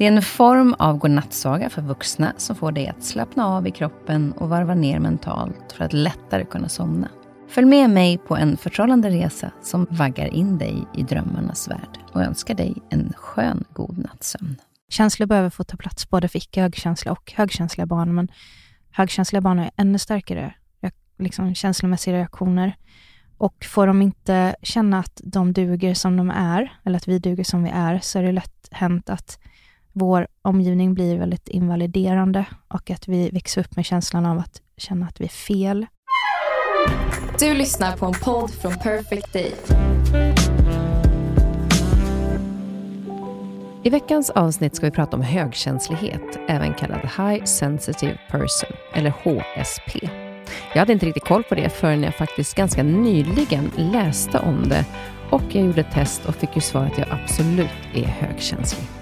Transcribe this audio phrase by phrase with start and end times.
[0.00, 3.70] Det är en form av godnattsaga för vuxna som får dig att slappna av i
[3.70, 7.08] kroppen och varva ner mentalt för att lättare kunna somna.
[7.48, 12.22] Följ med mig på en förtrollande resa som vaggar in dig i drömmarnas värld och
[12.22, 14.56] önskar dig en skön god nattsömn.
[14.88, 18.28] Känslor behöver få ta plats både för icke högkänsliga och högkänsliga barn, men
[18.90, 20.54] högkänsliga barn har ännu starkare
[21.18, 22.76] liksom, känslomässiga reaktioner.
[23.38, 27.44] Och får de inte känna att de duger som de är, eller att vi duger
[27.44, 29.38] som vi är, så är det lätt hänt att
[29.92, 35.06] vår omgivning blir väldigt invaliderande och att vi växer upp med känslan av att känna
[35.06, 35.86] att vi är fel.
[37.38, 39.52] Du lyssnar på en podd från Perfect Day.
[43.82, 50.08] I veckans avsnitt ska vi prata om högkänslighet, även kallad High Sensitive Person, eller HSP.
[50.72, 54.86] Jag hade inte riktigt koll på det förrän jag faktiskt ganska nyligen läste om det
[55.30, 58.99] och jag gjorde ett test och fick ju svar att jag absolut är högkänslig.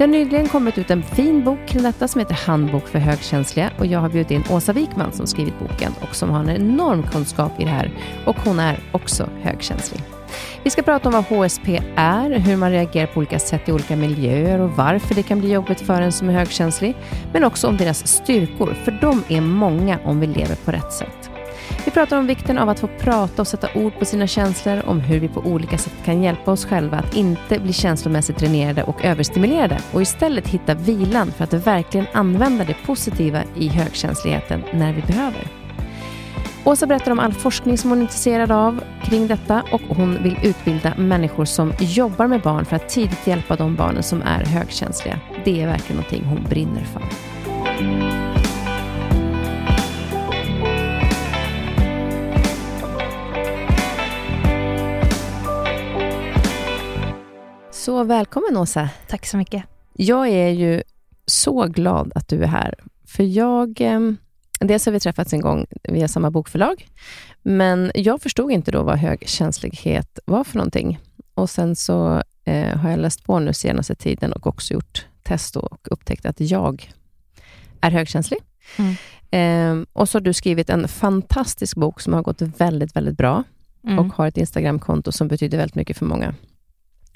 [0.00, 3.70] Det har nyligen kommit ut en fin bok kring detta som heter Handbok för högkänsliga
[3.78, 7.02] och jag har bjudit in Åsa Wikman som skrivit boken och som har en enorm
[7.02, 7.90] kunskap i det här
[8.26, 10.02] och hon är också högkänslig.
[10.62, 13.96] Vi ska prata om vad HSP är, hur man reagerar på olika sätt i olika
[13.96, 16.96] miljöer och varför det kan bli jobbigt för en som är högkänslig,
[17.32, 21.29] men också om deras styrkor, för de är många om vi lever på rätt sätt.
[21.84, 25.00] Vi pratar om vikten av att få prata och sätta ord på sina känslor, om
[25.00, 29.04] hur vi på olika sätt kan hjälpa oss själva att inte bli känslomässigt dränerade och
[29.04, 35.02] överstimulerade och istället hitta vilan för att verkligen använda det positiva i högkänsligheten när vi
[35.02, 35.60] behöver.
[36.64, 40.38] Åsa berättar om all forskning som hon är intresserad av kring detta och hon vill
[40.42, 45.20] utbilda människor som jobbar med barn för att tidigt hjälpa de barnen som är högkänsliga.
[45.44, 47.02] Det är verkligen någonting hon brinner för.
[57.90, 58.90] Så välkommen Åsa.
[59.08, 59.64] Tack så mycket.
[59.92, 60.82] Jag är ju
[61.26, 62.74] så glad att du är här.
[63.04, 63.80] För jag...
[63.80, 64.00] Eh,
[64.60, 66.88] dels har vi träffats en gång via samma bokförlag,
[67.42, 70.98] men jag förstod inte då vad högkänslighet var för någonting.
[71.34, 75.56] Och Sen så eh, har jag läst på nu senaste tiden och också gjort test
[75.56, 76.92] och upptäckt att jag
[77.80, 78.40] är högkänslig.
[78.78, 78.94] Mm.
[79.30, 83.44] Eh, och så har du skrivit en fantastisk bok som har gått väldigt, väldigt bra
[83.84, 83.98] mm.
[83.98, 86.34] och har ett Instagramkonto som betyder väldigt mycket för många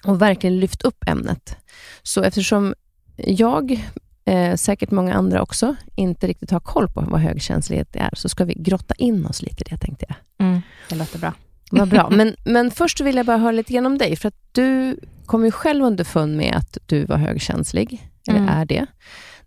[0.04, 1.56] och verkligen lyft upp ämnet.
[2.02, 2.74] Så eftersom
[3.16, 3.84] jag,
[4.24, 8.44] eh, säkert många andra också, inte riktigt har koll på vad högkänslighet är, så ska
[8.44, 10.46] vi grotta in oss lite i det, tänkte jag.
[10.46, 11.32] Mm, det låter bra.
[11.70, 12.10] Vad bra.
[12.16, 15.44] Men, men först vill jag bara höra lite grann om dig, för att du kom
[15.44, 18.54] ju själv underfund med att du var högkänslig, eller mm.
[18.54, 18.86] är det.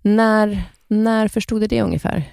[0.01, 2.23] När, när förstod du det ungefär?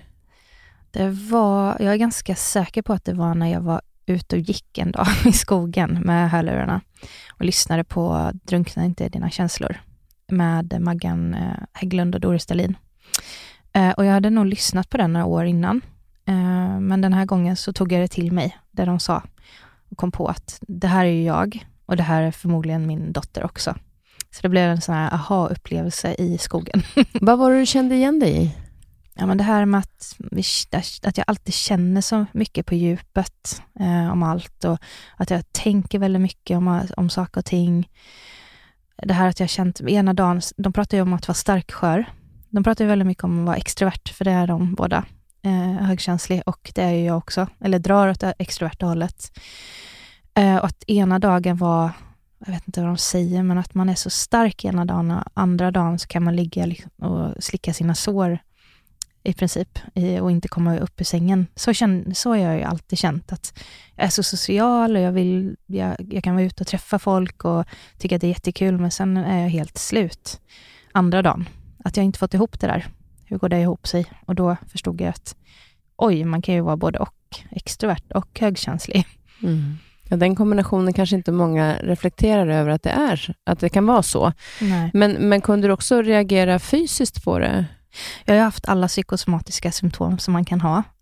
[0.90, 4.42] Det var, jag är ganska säker på att det var när jag var ute och
[4.42, 6.80] gick en dag i skogen med hörlurarna
[7.32, 9.76] och lyssnade på Drunkna inte i dina känslor
[10.28, 12.76] med Maggan eh, Hägglund och Doris Dahlin.
[13.72, 15.80] Eh, och jag hade nog lyssnat på den några år innan,
[16.26, 19.22] eh, men den här gången så tog jag det till mig, det de sa,
[19.90, 23.12] och kom på att det här är ju jag och det här är förmodligen min
[23.12, 23.74] dotter också.
[24.30, 26.82] Så det blev en sån här aha-upplevelse i skogen.
[27.20, 28.63] Vad var det du kände igen dig i?
[29.14, 30.16] Ja, men det här med att,
[31.02, 34.78] att jag alltid känner så mycket på djupet eh, om allt och
[35.16, 37.88] att jag tänker väldigt mycket om, om saker och ting.
[38.96, 42.04] Det här att jag känt, ena dagen, de pratar ju om att vara starkskör.
[42.50, 45.04] De pratar ju väldigt mycket om att vara extrovert, för det är de båda.
[45.42, 49.38] Eh, högkänslig och det är ju jag också, eller drar åt det extroverta hållet.
[50.34, 51.90] Eh, och att ena dagen var,
[52.46, 55.22] jag vet inte vad de säger, men att man är så stark ena dagen och
[55.34, 58.38] andra dagen så kan man ligga liksom och slicka sina sår
[59.24, 59.78] i princip
[60.22, 61.46] och inte komma upp ur sängen.
[61.54, 63.60] Så, känn, så har jag ju alltid känt, att
[63.96, 67.44] jag är så social och jag, vill, jag, jag kan vara ute och träffa folk
[67.44, 67.64] och
[67.98, 70.40] tycka att det är jättekul, men sen är jag helt slut
[70.92, 71.48] andra dagen.
[71.84, 72.86] Att jag inte fått ihop det där.
[73.24, 74.06] Hur går det ihop sig?
[74.26, 75.36] Och då förstod jag att
[75.96, 79.06] oj, man kan ju vara både och, extrovert och högkänslig.
[79.42, 79.76] Mm.
[80.08, 84.02] Ja, den kombinationen kanske inte många reflekterar över att det är, att det kan vara
[84.02, 84.32] så.
[84.92, 87.66] Men, men kunde du också reagera fysiskt på det?
[88.24, 90.82] Jag har haft alla psykosomatiska symptom som man kan ha.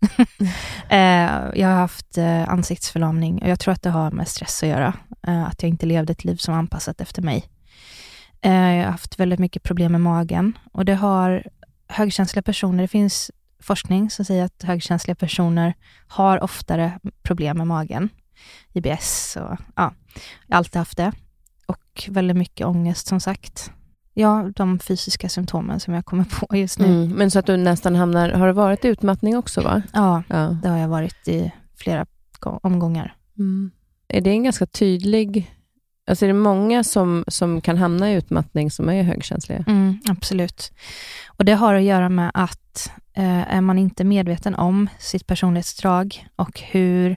[0.89, 4.69] Eh, jag har haft eh, ansiktsförlamning och jag tror att det har med stress att
[4.69, 4.95] göra.
[5.27, 7.45] Eh, att jag inte levde ett liv som var anpassat efter mig.
[8.41, 11.47] Jag har haft väldigt mycket problem med magen och det har
[11.89, 13.31] högkänsliga personer, det finns
[13.61, 15.75] forskning som säger att högkänsliga personer
[16.09, 18.09] har oftare problem med magen.
[18.73, 19.95] IBS och ja,
[20.47, 21.13] jag har alltid haft det.
[21.67, 23.73] Och väldigt mycket ångest som sagt.
[24.15, 26.87] Ja, de fysiska symptomen som jag kommer på just nu.
[26.87, 28.31] Mm, men så att du nästan hamnar...
[28.31, 29.61] Har det varit utmattning också?
[29.63, 29.83] va?
[29.93, 30.57] Ja, Ja.
[30.63, 32.07] det har jag varit i flera
[32.41, 33.17] gå- omgångar.
[33.39, 33.71] Mm.
[34.09, 35.51] Är det en ganska tydlig...
[36.07, 39.65] Alltså är det många som, som kan hamna i utmattning som är högkänsliga?
[39.67, 40.73] Mm, absolut.
[41.27, 46.27] Och det har att göra med att eh, är man inte medveten om sitt personlighetsdrag
[46.37, 47.17] och hur,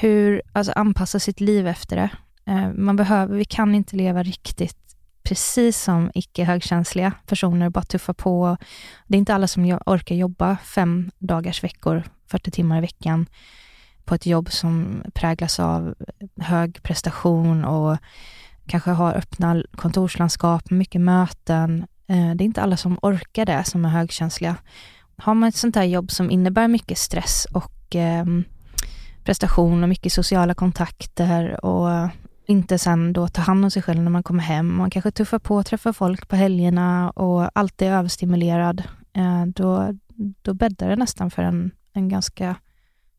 [0.00, 2.10] hur alltså anpassa sitt liv efter det.
[2.52, 4.81] Eh, man behöver, vi kan inte leva riktigt
[5.22, 8.56] precis som icke högkänsliga personer, bara tuffa på.
[9.06, 13.26] Det är inte alla som orkar jobba fem dagars veckor, 40 timmar i veckan
[14.04, 15.94] på ett jobb som präglas av
[16.36, 17.98] hög prestation och
[18.66, 21.86] kanske har öppna kontorslandskap, mycket möten.
[22.06, 24.56] Eh, det är inte alla som orkar det, som är högkänsliga.
[25.16, 28.44] Har man ett sånt här jobb som innebär mycket stress och ehm,
[29.24, 32.08] prestation och mycket sociala kontakter och
[32.46, 34.74] inte sen då ta hand om sig själv när man kommer hem.
[34.76, 38.82] Man kanske tuffar på och träffar folk på helgerna och alltid är överstimulerad.
[39.16, 39.98] Eh, Då,
[40.42, 42.56] då bäddar det nästan för en, en ganska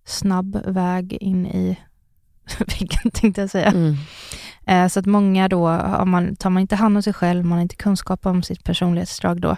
[0.06, 1.80] snabb väg in i
[2.60, 3.68] väggen, tänkte jag säga.
[3.72, 3.96] Mm.
[4.66, 7.56] Eh, Så att många då, har man, tar man inte hand om sig själv, man
[7.58, 9.58] har inte kunskap om sitt personlighetsdrag då,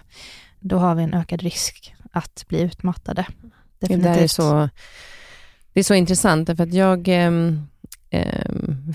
[0.59, 3.25] då har vi en ökad risk att bli utmattade.
[3.79, 4.13] Det Definitivt.
[4.15, 4.69] där är så,
[5.73, 7.67] det är så intressant, därför att jag ehm,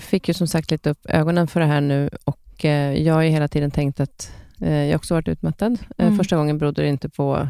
[0.01, 3.21] fick ju som sagt lite upp ögonen för det här nu och eh, jag har
[3.21, 4.31] ju hela tiden tänkt att
[4.61, 5.77] eh, jag också varit utmattad.
[5.97, 6.17] Eh, Mm.
[6.17, 7.47] Första gången berodde det inte på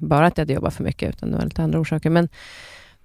[0.00, 2.10] bara att jag hade jobbat för mycket, utan det var lite andra orsaker.
[2.10, 2.28] Men,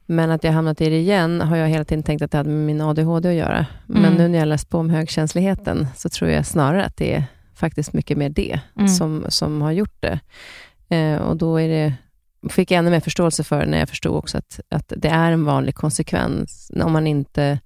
[0.06, 2.50] men att jag hamnat i det igen har jag hela tiden tänkt att det hade
[2.50, 3.66] med min ADHD att göra.
[3.88, 4.18] Men Mm.
[4.18, 7.24] nu när jag läst på om högkänsligheten så tror jag snarare att det är
[7.56, 8.88] faktiskt mycket mer det Mm.
[8.88, 10.20] som, som har gjort det.
[11.20, 11.94] Och då är det,
[12.50, 15.46] fick jag ännu mer förståelse för när jag förstod också att, att det är en
[15.46, 17.60] vanlig konsekvens om man inte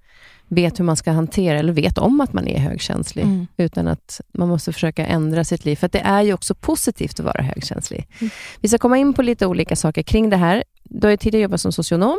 [0.48, 3.48] vet hur man ska hantera, eller vet om att man är högkänslig, Mm.
[3.58, 5.76] utan att man måste försöka ändra sitt liv.
[5.76, 8.08] För det är ju också positivt att vara högkänslig.
[8.22, 8.32] Mm.
[8.62, 10.64] Vi ska komma in på lite olika saker kring det här.
[10.84, 12.18] Du har ju tidigare jobbat som socionom,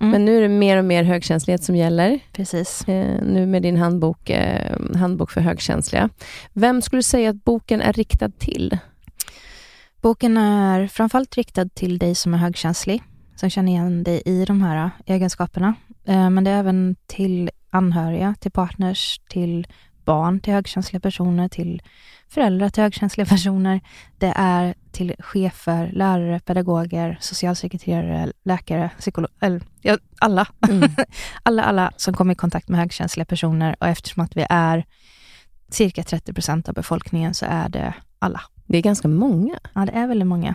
[0.00, 0.10] Mm.
[0.10, 2.20] men nu är det mer och mer högkänslighet som gäller.
[2.32, 2.88] Precis.
[2.88, 6.08] Eh, nu med din handbok, eh, handbok för högkänsliga.
[6.52, 8.78] Vem skulle du säga att boken är riktad till?
[10.02, 13.02] Boken är framförallt riktad till dig som är högkänslig,
[13.36, 15.74] som känner igen dig i de här egenskaperna.
[16.04, 19.66] Eh, Men det är även till anhöriga, till partners, till
[20.04, 21.82] barn till högkänsliga personer, till
[22.28, 23.80] föräldrar till högkänsliga personer.
[24.18, 30.46] Det är till chefer, lärare, pedagoger, socialsekreterare, läkare, psykologer, ja, alla.
[30.68, 30.90] Mm.
[31.42, 34.84] alla, alla som kommer i kontakt med högkänsliga personer och eftersom att vi är
[35.68, 38.40] cirka 30 procent av befolkningen så är det alla.
[38.66, 39.58] Det är ganska många.
[39.72, 40.54] Ja, det är väldigt många.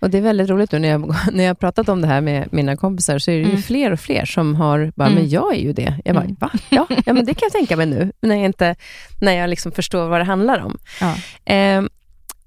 [0.00, 2.48] Och Det är väldigt roligt nu när jag, när jag pratat om det här med
[2.52, 3.62] mina kompisar, så är det ju Mm.
[3.62, 5.18] fler och fler som har bara, Mm.
[5.22, 5.98] men jag är ju det.
[6.04, 6.36] Jag bara, Mm.
[6.40, 6.50] va?
[6.70, 8.74] Ja, ja, men det kan jag tänka mig nu, när jag, inte,
[9.20, 10.78] när jag liksom förstår vad det handlar om.
[11.00, 11.14] Ja.
[11.54, 11.82] Eh,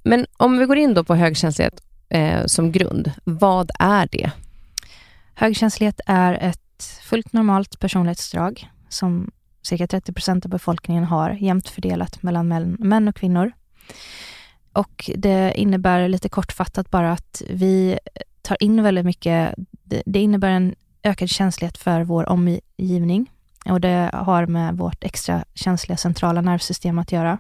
[0.04, 4.32] men om vi går in då på högkänslighet eh, som grund, vad är det?
[5.36, 9.32] Högkänslighet är ett fullt normalt personlighetsdrag som
[9.62, 12.48] cirka 30 procent av befolkningen har jämnt fördelat mellan
[12.80, 13.52] män och kvinnor.
[14.74, 18.00] Och det innebär lite kortfattat bara att vi
[18.42, 19.56] tar in väldigt mycket,
[20.06, 23.32] det, innebär en ökad känslighet för vår omgivning
[23.66, 27.38] och det har med vårt extra känsliga centrala nervsystem att göra.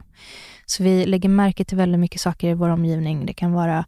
[0.66, 3.26] Så vi lägger märke till väldigt mycket saker i vår omgivning.
[3.26, 3.86] Det kan vara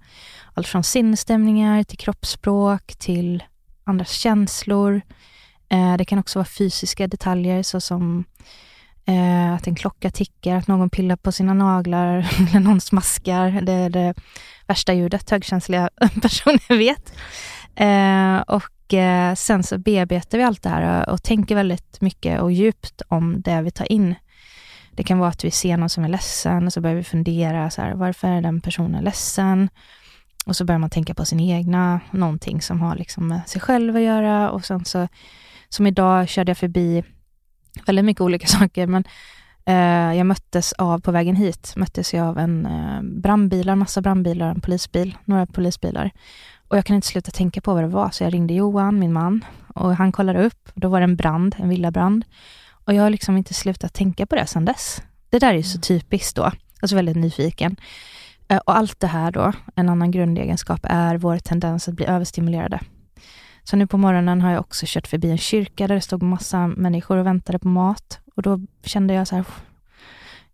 [0.54, 3.44] allt från sinnesstämningar till kroppsspråk till
[3.84, 5.02] andras känslor.
[5.70, 8.26] Eh, det kan också vara fysiska detaljer såsom
[9.06, 12.18] eh, att en klocka tickar, att någon pillar på sina naglar
[12.50, 13.62] eller någon smaskar.
[13.62, 14.14] Det är det
[14.68, 15.90] värsta ljudet högkänsliga
[16.22, 17.14] personer vet.
[17.76, 22.42] Eh, och eh, sen så bearbetar vi allt det här eh, och tänker väldigt mycket
[22.42, 24.16] och djupt om det vi tar in.
[24.92, 27.70] Det kan vara att vi ser någon som är ledsen och så börjar vi fundera,
[27.70, 29.70] så här, varför är den personen ledsen?
[30.46, 33.96] Och så börjar man tänka på sin egna, någonting som har liksom med sig själv
[33.96, 34.52] att göra.
[34.52, 35.08] Och sen så,
[35.70, 37.04] som idag körde jag förbi
[37.86, 39.04] väldigt mycket olika saker, men
[39.66, 44.50] eh, jag möttes av, på vägen hit, möttes jag av en eh, brandbilar, massa brandbilar,
[44.50, 46.12] en polisbil, några polisbilar.
[46.68, 49.14] Och jag kan inte sluta tänka på vad det var, så jag ringde Johan, min
[49.14, 50.70] man, och han kollade upp.
[50.74, 52.26] Då var det en brand, en villabrand.
[52.86, 55.02] Och jag har liksom inte slutat tänka på det sedan dess.
[55.30, 56.52] Det där är ju så typiskt då,
[56.82, 57.76] alltså väldigt nyfiken.
[58.48, 62.80] Eh, Och allt det här då, en annan grundegenskap, är vår tendens att bli överstimulerade.
[63.64, 66.68] Så nu på morgonen har jag också kört förbi en kyrka där det stod massa
[66.68, 68.20] människor och väntade på mat.
[68.36, 69.46] Och då kände jag så här,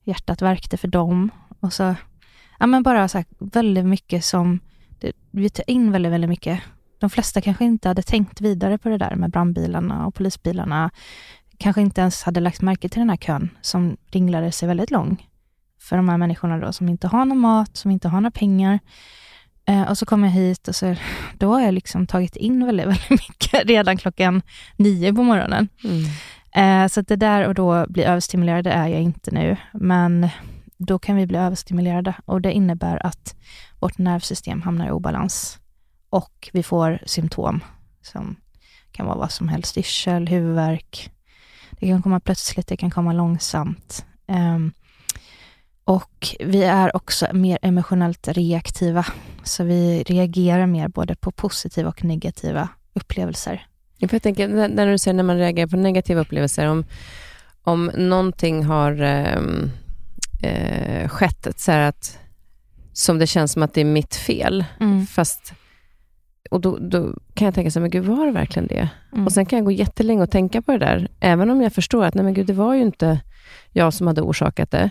[0.03, 1.31] hjärtat värkte för dem.
[1.59, 1.95] Och så,
[2.59, 4.59] ja men bara så här, väldigt mycket som
[4.99, 6.61] det, vi tar in väldigt, väldigt mycket.
[6.99, 10.91] De flesta kanske inte hade tänkt vidare på det där med brandbilarna och polisbilarna.
[11.57, 15.27] Kanske inte ens hade lagt märke till den här kön som ringlade sig väldigt lång.
[15.79, 18.79] För de här människorna då som inte har någon mat, som inte har några pengar.
[19.69, 20.95] Eh, och så kommer jag hit och så,
[21.37, 24.41] då har jag liksom tagit in väldigt, väldigt mycket redan klockan
[24.75, 25.69] nio på morgonen.
[25.83, 26.05] Mm.
[26.55, 29.57] Eh, så det där och då bli överstimulerad, det är jag inte nu.
[29.73, 30.29] Men
[30.77, 33.35] då kan vi bli överstimulerade och det innebär att
[33.79, 35.59] vårt nervsystem hamnar i obalans
[36.09, 37.63] och vi får symptom
[38.01, 38.35] som
[38.91, 41.11] kan vara vad som helst, yrsel, huvudvärk.
[41.71, 44.05] Det kan komma plötsligt, det kan komma långsamt.
[44.27, 44.73] Um,
[45.89, 49.05] och vi är också mer emotionellt reaktiva,
[49.43, 53.67] så vi reagerar mer både på positiva och negativa upplevelser.
[53.97, 56.85] Jag tänker, när du säger när man reagerar på negativa upplevelser, om,
[57.63, 59.39] om någonting har eh,
[60.43, 62.19] eh, skett, så att,
[62.93, 65.05] som det känns som att det är mitt fel, mm.
[65.05, 65.53] fast
[66.51, 68.89] och då, då, kan jag tänka så här, men gud, var det verkligen det?
[69.13, 69.25] Mm.
[69.25, 72.05] Och sen kan jag gå jättelänge och tänka på det där, även om jag förstår
[72.05, 73.19] att, nej men gud, det var ju inte
[73.71, 74.89] jag som hade orsakat det.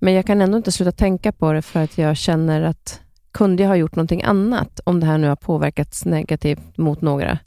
[0.00, 3.00] Men jag kan ändå inte sluta tänka på det för att jag känner att,
[3.32, 7.38] kunde jag ha gjort någonting annat om det här nu har påverkats negativt mot några?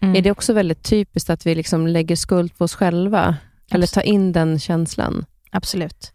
[0.00, 0.16] Mm.
[0.16, 3.20] Är det också väldigt typiskt att vi liksom lägger skuld på oss själva?
[3.20, 3.74] Absolut.
[3.74, 5.24] Eller tar in den känslan?
[5.50, 6.12] Absolut.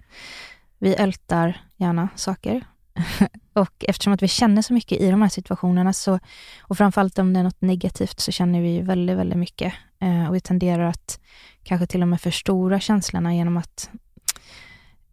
[0.79, 2.65] Vi ältar gärna saker.
[3.53, 6.19] och eftersom att vi känner så mycket i de här situationerna, så,
[6.61, 9.73] och framförallt om det är något negativt, så känner vi väldigt, väldigt mycket.
[10.01, 11.19] Eh, och vi tenderar att
[11.63, 13.89] kanske till och med förstora känslorna genom att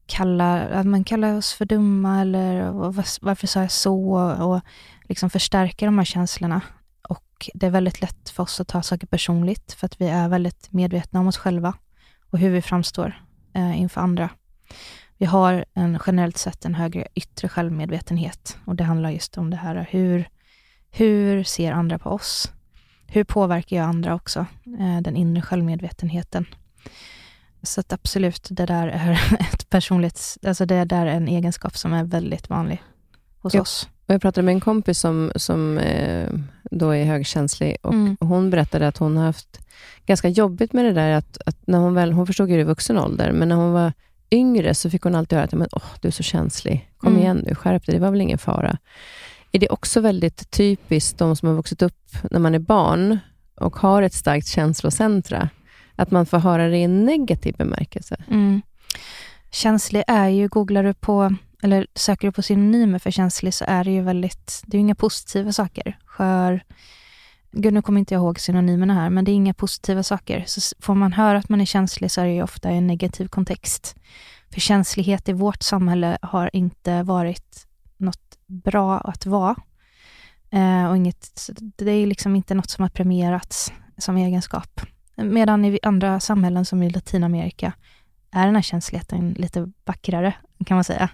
[0.06, 2.70] kalla, att man kallar oss för dumma eller
[3.20, 4.14] varför sa jag så?
[4.20, 4.60] Och
[5.08, 6.60] liksom förstärka de här känslorna.
[7.08, 10.28] Och det är väldigt lätt för oss att ta saker personligt, för att vi är
[10.28, 11.74] väldigt medvetna om oss själva
[12.30, 13.22] och hur vi framstår
[13.54, 14.30] eh, inför andra.
[15.18, 19.56] Vi har en, generellt sett en högre yttre självmedvetenhet och det handlar just om det
[19.56, 20.28] här hur,
[20.90, 22.52] hur ser andra på oss?
[23.06, 24.46] Hur påverkar jag andra också?
[24.80, 26.46] Eh, den inre självmedvetenheten.
[27.62, 29.12] Så att absolut, det där är
[29.52, 32.82] ett personligt, alltså det där är en egenskap som är väldigt vanlig
[33.38, 33.60] hos ja.
[33.60, 33.88] oss.
[34.06, 36.28] Jag pratade med en kompis som, som eh,
[36.70, 38.16] då är högkänslig och mm.
[38.20, 39.60] hon berättade att hon har haft
[40.06, 42.64] ganska jobbigt med det där att, att när hon väl, hon förstod ju det i
[42.64, 43.92] vuxen ålder, men när hon var
[44.30, 46.90] yngre så fick hon alltid höra att men, oh, du är så känslig.
[46.98, 47.22] Kom mm.
[47.22, 48.78] igen nu, skärp dig, det var väl ingen fara.
[49.52, 53.18] Är det också väldigt typiskt, de som har vuxit upp när man är barn
[53.54, 55.48] och har ett starkt känslocentra,
[55.96, 58.16] att man får höra det i en negativ bemärkelse?
[58.30, 58.62] Mm.
[59.50, 63.84] Känslig är ju, googlar du på, eller söker du på synonymer för känslig, så är
[63.84, 65.98] det ju väldigt, det är ju inga positiva saker.
[66.04, 66.64] Skör,
[67.52, 70.44] gud nu kommer inte jag ihåg synonymerna här, men det är inga positiva saker.
[70.46, 72.86] Så får man höra att man är känslig så är det ju ofta i en
[72.86, 73.96] negativ kontext.
[74.52, 79.56] För känslighet i vårt samhälle har inte varit något bra att vara.
[80.50, 84.80] Eh, och inget, det är liksom inte något som har premierats som egenskap.
[85.22, 87.72] Medan i andra samhällen som i Latinamerika
[88.30, 90.34] är den här känsligheten lite vackrare,
[90.66, 91.08] kan man säga.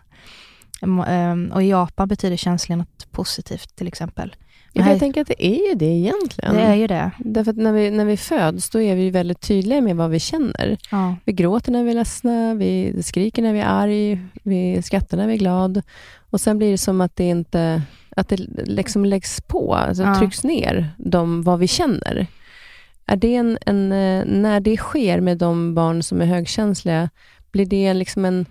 [1.52, 4.36] Och i Japan betyder känslig något positivt till exempel.
[4.72, 6.54] Ja, jag tänker att det är ju det egentligen.
[6.54, 7.10] Det är ju det.
[7.18, 10.20] Därför att när vi, när vi föds, då är vi väldigt tydliga med vad vi
[10.20, 10.78] känner.
[10.90, 11.16] Ja.
[11.24, 15.26] Vi gråter när vi är ledsna, vi skriker när vi är arg, vi skrattar när
[15.26, 15.82] vi är glad.
[16.30, 17.82] Och sen blir det som att det inte
[18.16, 20.18] att det liksom läggs på, alltså ja.
[20.18, 22.26] trycks ner, de, vad vi känner.
[23.08, 27.10] Är det en, en, eh, när det sker med de barn som är högkänsliga,
[27.50, 28.46] blir det liksom en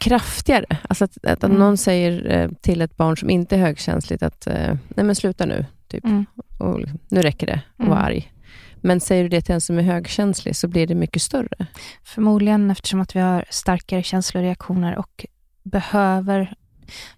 [0.00, 0.76] kraftigare.
[0.88, 1.58] Alltså att, att mm.
[1.58, 5.46] någon säger eh, till ett barn som inte är högkänsligt att eh, nej men sluta
[5.46, 6.04] nu, typ.
[6.04, 6.26] Mm.
[6.58, 8.04] Och, nu räcker det att vara mm.
[8.04, 8.32] arg.
[8.80, 11.66] Men säger du det till en som är högkänslig så blir det mycket större.
[12.04, 15.26] Förmodligen eftersom att vi har starkare känsloreaktioner och
[15.62, 16.54] behöver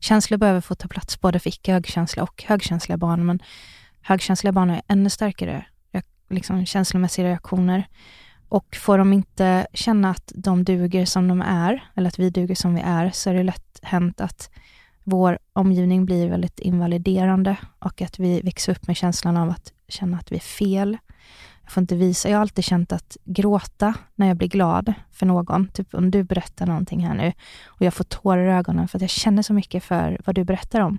[0.01, 3.43] Känslor behöver få ta plats både för icke högkänsliga och högkänsliga barn, men
[4.03, 5.67] högkänsliga barn har ännu starkare
[6.31, 7.89] liksom, känslomässiga reaktioner.
[8.49, 12.55] Och får de inte känna att de duger som de är, eller att vi duger
[12.55, 14.51] som vi är, så är det lätt hänt att
[15.05, 20.19] vår omgivning blir väldigt invaliderande och att vi växer upp med känslan av att känna
[20.19, 20.99] att vi är fel.
[21.63, 22.29] Jag får inte visa.
[22.29, 26.23] Jag har alltid känt att gråta när jag blir glad för någon, typ om du
[26.23, 27.33] berättar någonting här nu
[27.67, 30.45] och jag får tårar i ögonen för att jag känner så mycket för vad du
[30.45, 30.99] berättar om.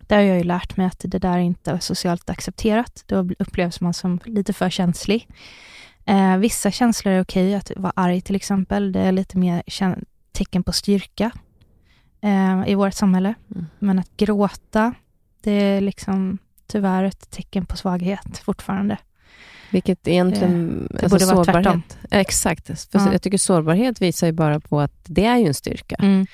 [0.00, 3.04] Där har jag ju lärt mig att det där inte är socialt accepterat.
[3.06, 5.28] Då upplevs man som lite för känslig.
[6.04, 8.92] Eh, vissa känslor är okej, att vara arg till exempel.
[8.92, 9.62] Det är lite mer
[10.32, 11.30] tecken på styrka
[12.20, 13.34] eh, i vårt samhälle.
[13.54, 13.66] Mm.
[13.78, 14.94] Men att gråta,
[15.42, 18.98] det är liksom tyvärr ett tecken på svaghet fortfarande.
[19.70, 20.86] Vilket egentligen...
[20.90, 21.82] Det, det alltså borde vara tvärtom.
[22.10, 22.66] Exakt.
[22.66, 23.12] För ja.
[23.12, 25.96] Jag tycker sårbarhet visar ju bara på att det är ju en styrka.
[25.98, 26.26] Mm.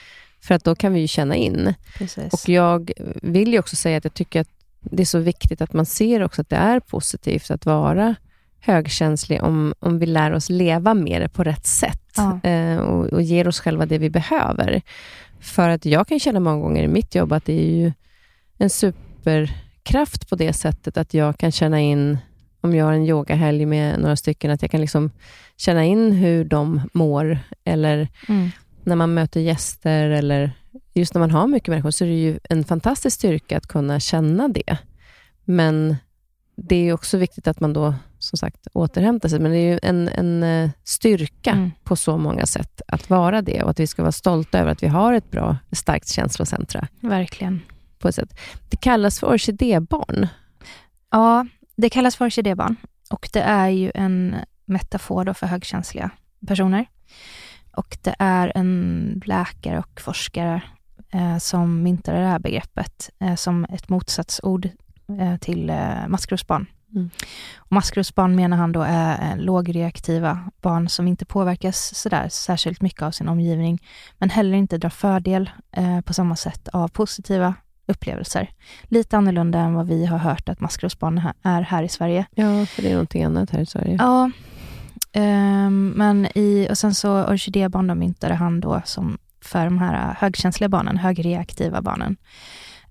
[0.42, 1.74] För att då kan vi ju känna in.
[1.98, 2.32] Precis.
[2.32, 4.48] Och jag vill ju också säga att jag tycker att
[4.80, 8.14] det är så viktigt att man ser också att det är positivt att vara
[8.60, 12.40] högkänslig om, om vi lär oss leva med det på rätt sätt Ja.
[12.50, 14.82] eh, och, och ger oss själva det vi behöver.
[15.40, 17.92] För att jag kan känna många gånger i mitt jobb att det är ju
[18.58, 22.18] en superkraft på det sättet att jag kan känna in,
[22.60, 25.10] om jag har en yogahelg med några stycken, att jag kan liksom
[25.56, 27.38] känna in hur de mår.
[27.64, 28.50] Eller Mm.
[28.84, 30.52] När man möter gäster eller
[30.94, 34.00] just när man har mycket människor så är det ju en fantastisk styrka att kunna
[34.00, 34.78] känna det.
[35.44, 35.96] Men
[36.56, 39.40] det är också viktigt att man då, som sagt, återhämtar sig.
[39.40, 41.70] Men det är ju en, en eh, styrka Mm.
[41.84, 44.82] på så många sätt att vara det och att vi ska vara stolta över att
[44.82, 47.60] vi har ett bra, starkt känslocentra Verkligen.
[47.98, 48.38] på ett sätt.
[48.70, 50.28] Det kallas för orkidébarn.
[51.10, 51.46] Ja,
[51.76, 52.76] det kallas för orkidébarn
[53.10, 56.10] och det är ju en metafor för högkänsliga
[56.46, 56.86] personer.
[57.76, 60.62] Och det är en läkare och forskare
[61.12, 64.68] eh, som myntade det här begreppet eh, som ett motsatsord
[65.20, 66.66] eh, till eh, maskrosbarn.
[66.94, 67.10] Mm.
[67.56, 73.02] Och maskrosbarn menar han då är eh, lågreaktiva barn som inte påverkas sådär särskilt mycket
[73.02, 73.82] av sin omgivning,
[74.18, 77.54] men heller inte drar fördel eh, på samma sätt av positiva
[77.86, 78.50] upplevelser.
[78.82, 82.26] Lite annorlunda än vad vi har hört att maskrosbarn är här i Sverige.
[82.34, 83.96] Ja, för det är någonting annat här i Sverige.
[83.98, 84.30] Ja,
[85.16, 90.08] Um, men i, och sen så orkidébarn då myntade han då som för de här
[90.08, 92.16] äh, högkänsliga barnen, högreaktiva barnen.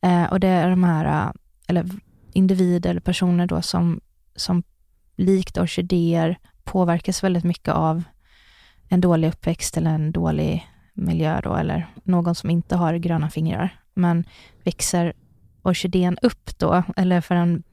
[0.05, 1.31] Uh, och det är de här, äh,
[1.67, 1.89] eller
[2.33, 4.01] individer eller personer då som,
[4.35, 4.63] som
[5.15, 8.03] likt orkidéer påverkas väldigt mycket av
[8.89, 13.79] en dålig uppväxt eller en dålig miljö då, eller någon som inte har gröna fingrar.
[13.93, 14.23] Men
[14.63, 15.13] växer
[15.61, 17.63] orkidén upp då, eller för en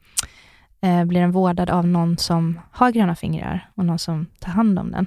[0.81, 4.79] eh, blir den vårdad av någon som har gröna fingrar och någon som tar hand
[4.79, 5.07] om den,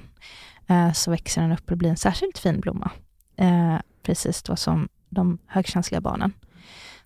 [0.66, 2.90] eh, så växer den upp och blir en särskilt fin blomma.
[3.36, 6.32] Eh, precis då som de högkänsliga barnen.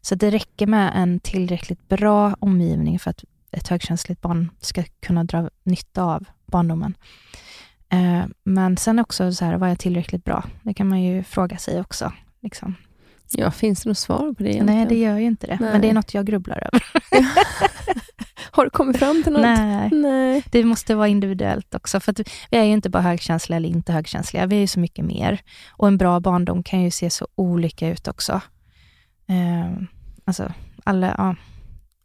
[0.01, 5.25] Så det räcker med en tillräckligt bra omgivning för att ett högkänsligt barn ska kunna
[5.25, 6.95] dra nytta av barndomen.
[7.89, 10.45] Eh, men sen också så här, vad är tillräckligt bra?
[10.63, 12.13] Det kan man ju fråga sig också.
[12.41, 12.75] Liksom.
[13.31, 14.67] Ja, finns det något svar på det egentligen?
[14.67, 15.59] Nej, det gör ju inte det.
[15.61, 15.73] Nej.
[15.73, 16.85] Men det är något jag grubblar över.
[18.51, 19.43] Har du kommit fram till något?
[19.43, 19.91] Nej.
[19.93, 20.43] Nej.
[20.51, 23.93] Det måste vara individuellt också, för att vi är ju inte bara högkänsliga eller inte
[23.93, 25.41] högkänsliga, vi är ju så mycket mer.
[25.71, 28.41] Och en bra barndom kan ju se så olika ut också.
[29.29, 29.83] Eh,
[30.25, 30.53] alltså,
[30.85, 31.37] alla, ja.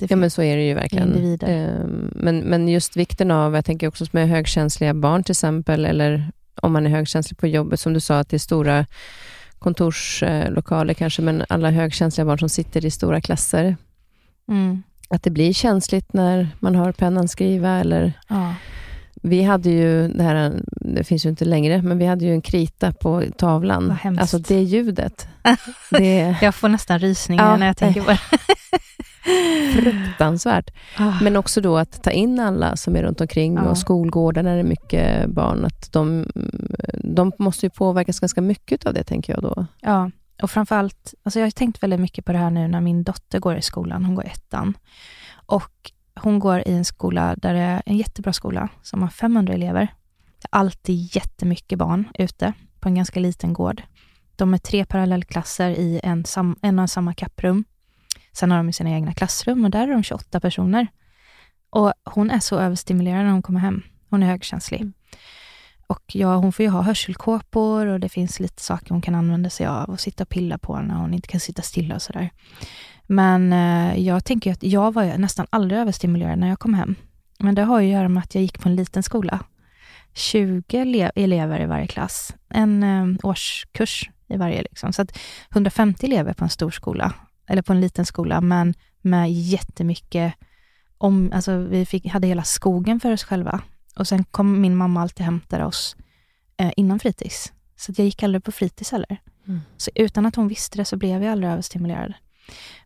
[0.10, 1.38] Ja, men så är det ju verkligen.
[1.42, 6.32] Ehm, Men, men just vikten av, jag tänker också med högkänsliga barn till exempel, eller
[6.62, 8.86] om man är högkänslig på jobbet, som du sa, att det är stora
[9.60, 13.78] kontorslokaler kanske, men alla högkänsliga barn som sitter i stora klasser,
[14.50, 18.54] mm, att det blir känsligt när man hör pennan skriva, eller ja.
[19.22, 22.42] vi hade ju, det här det finns ju inte längre, men vi hade ju en
[22.42, 23.98] krita på tavlan.
[24.20, 25.28] Alltså det ljudet,
[25.92, 28.20] det Jag får nästan rysningar Ja, när jag tänker på det.
[29.74, 30.72] fruktansvärt.
[30.98, 33.62] Ah, Men också då att ta in alla som är runt omkring Ja.
[33.62, 35.66] och skolgårdar när det är mycket barn.
[35.66, 36.26] Att de,
[37.04, 39.66] de måste ju påverkas ganska mycket av det, tänker jag då.
[39.82, 43.04] Ja, och framförallt, alltså jag har tänkt väldigt mycket på det här nu när min
[43.04, 44.78] dotter går i skolan, hon går i ettan.
[45.46, 49.54] Och hon går i en skola där det är en jättebra skola som har 500
[49.54, 49.88] elever.
[50.42, 53.84] Det är alltid jättemycket barn ute på en ganska liten gård.
[54.36, 57.64] De är tre parallellklasser i en, sam, en och samma kapprum.
[58.32, 60.88] Sen har de sina egna klassrum och där är de 28 personer.
[61.70, 63.84] Och hon är så överstimulerad när hon kommer hem.
[64.10, 64.82] Hon är högkänslig.
[64.82, 64.94] Mm.
[65.92, 69.50] Och ja, hon får ju ha hörselkåpor och det finns lite saker hon kan använda
[69.50, 72.30] sig av och sitta och pilla på när hon inte kan sitta stilla och sådär.
[73.08, 76.74] Men eh, jag tänker ju att jag var ju nästan aldrig överstimulerad när jag kom
[76.74, 76.96] hem.
[77.40, 79.40] Men det har ju att göra med att jag gick på en liten skola.
[80.14, 82.36] 20 elever i varje klass.
[82.50, 84.62] En eh, årskurs i varje.
[84.62, 84.94] Liksom.
[84.94, 85.18] Så att
[85.52, 87.14] 150 elever på en stor skola,
[87.48, 90.34] eller på en liten skola, men med jättemycket
[90.98, 93.62] om, alltså vi fick, hade hela skogen för oss själva.
[93.96, 95.96] Och sen kom min mamma alltid och hämtade oss
[96.58, 97.54] eh, innan fritids.
[97.76, 99.22] Så jag gick aldrig på fritids heller.
[99.48, 99.62] Mm.
[99.78, 102.14] Så utan att hon visste det så blev jag aldrig överstimulerad.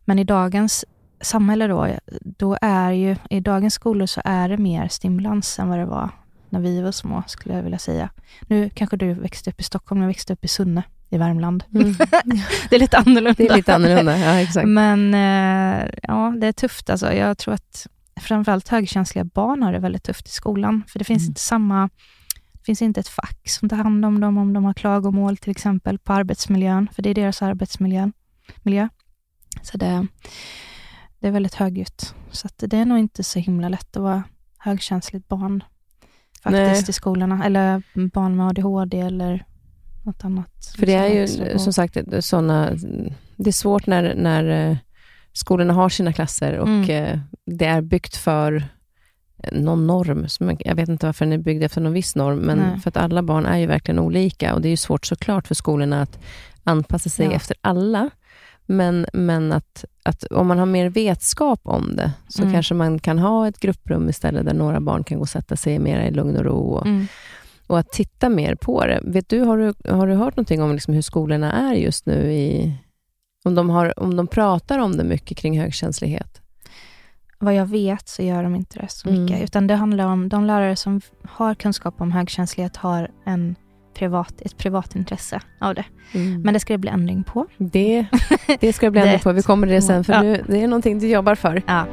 [0.04, 0.84] Men i dagens
[1.20, 1.88] samhälle då,
[2.20, 6.10] då är ju, i dagens skolor så är det mer stimulans än vad det var
[6.48, 8.10] när vi var små, skulle jag vilja säga.
[8.40, 11.64] Nu kanske du växte upp i Stockholm, jag växte upp i Sunne i Värmland.
[11.74, 11.94] Mm.
[12.70, 13.32] Det är lite annorlunda.
[13.32, 14.68] Det är lite annorlunda, ja exakt.
[14.68, 17.12] Men eh, ja, det är tufft alltså.
[17.12, 17.86] Jag tror att
[18.20, 20.82] framförallt högkänsliga barn har det väldigt tufft i skolan.
[20.88, 21.30] För det finns Mm.
[21.30, 21.88] inte samma,
[22.66, 25.98] finns inte ett fack som tar hand om dem om de har klagomål till exempel
[25.98, 28.10] på arbetsmiljön, för det är deras arbetsmiljö.
[28.62, 28.88] Miljö.
[29.62, 30.06] Så det,
[31.18, 32.14] det är väldigt högljutt.
[32.30, 34.22] Så det är nog inte så himla lätt att vara
[34.58, 35.64] högkänsligt barn
[36.42, 36.84] faktiskt Nej.
[36.90, 37.44] i skolorna.
[37.44, 39.46] Eller barn med ADHD eller
[40.02, 40.74] något annat.
[40.78, 42.70] För det är ju som sagt såna,
[43.36, 44.76] det är svårt när, när eh,
[45.36, 46.90] skolorna har sina klasser och Mm.
[46.90, 48.64] eh, det är byggt för
[49.52, 50.28] någon norm.
[50.28, 52.80] Som jag vet inte varför den är byggd efter någon viss norm, men Nej.
[52.80, 55.54] för att alla barn är ju verkligen olika och det är ju svårt såklart för
[55.54, 56.18] skolorna att
[56.64, 57.32] anpassa sig Ja.
[57.32, 58.10] efter alla.
[58.66, 62.54] Men, men att, att om man har mer vetskap om det, så Mm.
[62.54, 65.78] kanske man kan ha ett grupprum istället, där några barn kan gå och sätta sig
[65.78, 66.58] mer i lugn och ro.
[66.58, 67.06] Och, Mm.
[67.66, 69.00] och att titta mer på det.
[69.04, 72.32] Vet du, har, du, har du hört någonting om liksom hur skolorna är just nu?
[72.32, 72.72] i
[73.46, 76.40] om de, har, om de pratar om det mycket kring högkänslighet?
[77.38, 79.22] Vad jag vet så gör de inte det så Mm.
[79.24, 79.42] mycket.
[79.42, 83.54] Utan det handlar om de lärare som har kunskap om högkänslighet har en
[83.94, 85.84] privat, ett privat intresse av det.
[86.44, 87.46] Men det ska det bli ändring på.
[87.58, 88.06] det,
[88.60, 89.32] det ska det bli ändring på.
[89.32, 90.22] Vi kommer till det sen, för Ja.
[90.22, 91.62] du, det är någonting du jobbar för.
[91.66, 91.86] Ja.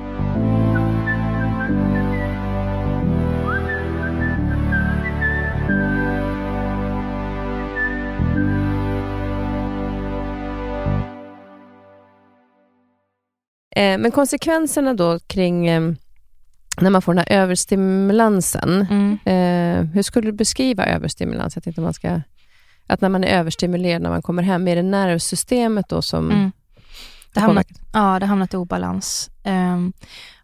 [13.75, 15.91] Men konsekvenserna då kring eh,
[16.81, 18.87] när man får den här överstimulansen.
[18.89, 19.19] Mm.
[19.25, 21.55] Eh, hur skulle du beskriva överstimulans?
[21.55, 22.21] Jag tänkte man ska,
[22.87, 26.51] att när man är överstimulerad när man kommer hem, är det nervsystemet då som Mm.
[27.33, 27.77] Det påverkas?
[27.93, 29.29] ja, det har hamnat i obalans.
[29.43, 29.93] Ehm,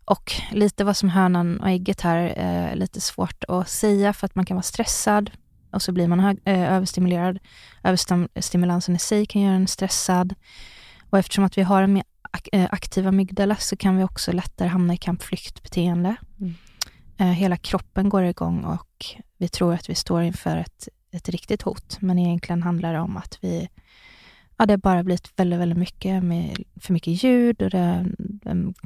[0.06, 4.36] och lite vad som hönan och ägget här är lite svårt att säga för att
[4.36, 5.32] man kan vara stressad
[5.72, 7.40] och så blir man hög, eh, överstimulerad.
[7.84, 10.34] Överstimulansen i sig kan göra en stressad.
[11.10, 12.19] Och eftersom att vi har en mer eh,
[12.52, 16.16] aktiv amygdala så kan vi också lättare hamna i kampflyktbeteende.
[16.40, 16.54] Mm.
[17.18, 19.06] Eh, hela kroppen går igång och
[19.38, 21.98] vi tror att vi står inför ett, ett riktigt hot.
[22.02, 23.70] Men egentligen handlar det om att vi
[24.58, 28.06] ja, det har bara blivit väldigt, väldigt mycket med för mycket ljud och det,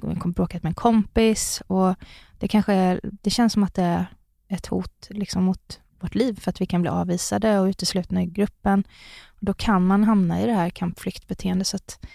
[0.01, 1.95] jag kom bråkat med en kompis och
[2.39, 4.05] det kanske är, det känns som att det är
[4.47, 8.25] ett hot liksom mot vårt liv för att vi kan bli avvisade och uteslutna i
[8.25, 8.83] gruppen.
[9.27, 11.67] Och då kan man hamna i det här kampflyktbeteendet.
[11.67, 12.05] Så att,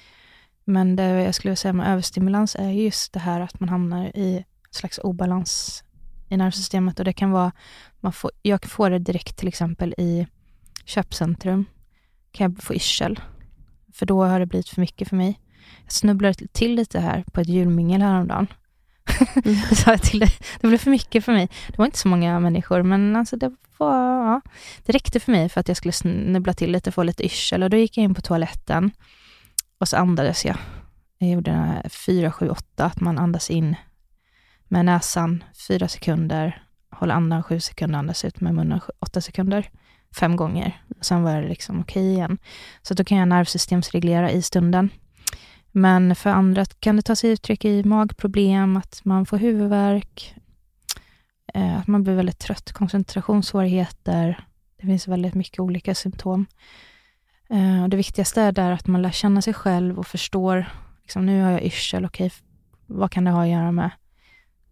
[0.68, 4.37] men det jag skulle säga med överstimulans är just det här att man hamnar i
[4.37, 5.85] en slags obalans
[6.28, 7.52] i nervsystemet och det kan vara,
[8.00, 10.26] man får, jag får det direkt till exempel i
[10.85, 11.64] köpcentrum,
[12.33, 13.20] kan jag få yrsel
[13.94, 15.40] för då har det blivit för mycket för mig.
[15.85, 18.46] Jag snubblade till lite här på ett julmingel häromdagen.
[19.44, 19.59] Mm.
[19.87, 21.48] Jag till det, det blev för mycket för mig.
[21.68, 24.40] Det var inte så många människor, men alltså det, var, ja,
[24.87, 27.62] det räckte för mig för att jag skulle snubbla till lite, få lite yrsel.
[27.62, 28.90] Och då gick jag in på toaletten
[29.78, 30.56] och så andades jag.
[31.18, 33.76] Jag gjorde den här 4, 7, 8, att man andas in
[34.68, 39.70] med näsan 4 sekunder, håller andan 7 sekunder, andas ut med munnen 8 sekunder,
[40.20, 40.82] fem gånger.
[41.00, 42.38] Sen var det liksom okej igen.
[42.82, 44.90] Så då kan jag nervsystemsreglera i stunden.
[45.72, 50.34] Men för andra kan det ta sig uttryck i magproblem, att man får huvudvärk,
[51.54, 54.44] eh, att man blir väldigt trött, koncentrationssvårigheter.
[54.80, 56.46] Det finns väldigt mycket olika symptom.
[57.50, 60.66] Eh, och det viktigaste är där att man lär känna sig själv och förstår,
[61.02, 62.32] liksom, nu har jag yrsel, okej,
[62.87, 63.90] vad kan det ha att göra med?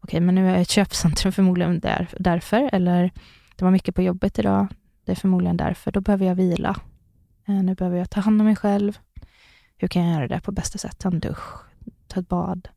[0.00, 3.10] Okej, men nu är jag i ett köpcentrum förmodligen där, därför, eller
[3.56, 4.66] det var mycket på jobbet idag,
[5.04, 6.76] det är förmodligen därför, då behöver jag vila.
[7.48, 8.98] Eh, nu behöver jag ta hand om mig själv.
[9.76, 10.98] Hur kan jag göra det på bästa sätt?
[10.98, 11.64] Ta en dusch,
[12.06, 12.68] ta ett bad,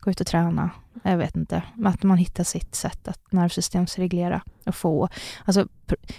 [0.00, 0.70] gå ut och träna.
[1.02, 1.62] Jag vet inte.
[1.84, 5.08] Att man hittar sitt sätt att nervsystemsreglera och få...
[5.44, 5.66] Alltså,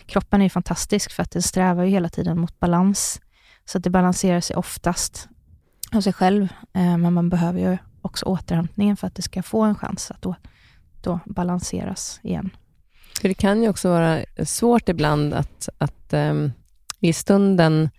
[0.05, 3.21] kroppen är ju fantastisk för att den strävar ju hela tiden mot balans.
[3.65, 5.29] Så att det balanserar sig oftast
[5.91, 6.43] av sig själv.
[6.73, 10.21] Eh, men man behöver ju också återhämtningen för att det ska få en chans att
[10.21, 10.35] då,
[11.01, 12.49] då balanseras igen.
[13.21, 16.51] För det kan ju också vara svårt ibland att, att um,
[16.99, 17.89] i stunden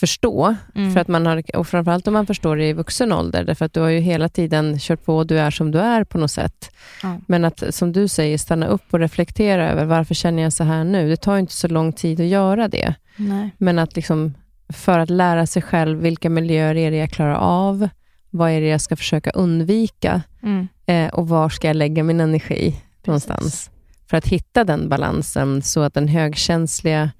[0.00, 0.92] förstå, Mm.
[0.94, 3.72] för att man har, och framförallt om man förstår det i vuxen ålder, därför att
[3.72, 6.70] du har ju hela tiden kört på, du är som du är på något sätt.
[7.02, 7.20] Ja.
[7.26, 10.84] Men att, som du säger, stanna upp och reflektera över, varför känner jag så här
[10.84, 11.08] nu?
[11.08, 12.94] Det tar ju inte så lång tid att göra det.
[13.16, 13.50] Nej.
[13.58, 14.34] Men att liksom,
[14.68, 17.88] för att lära sig själv, vilka miljöer är det jag klarar av?
[18.30, 20.22] Vad är det jag ska försöka undvika?
[20.42, 20.68] Mm.
[20.86, 23.70] Eh, och var ska jag lägga min energi någonstans?
[24.10, 27.10] För att hitta den balansen så att den högkänsliga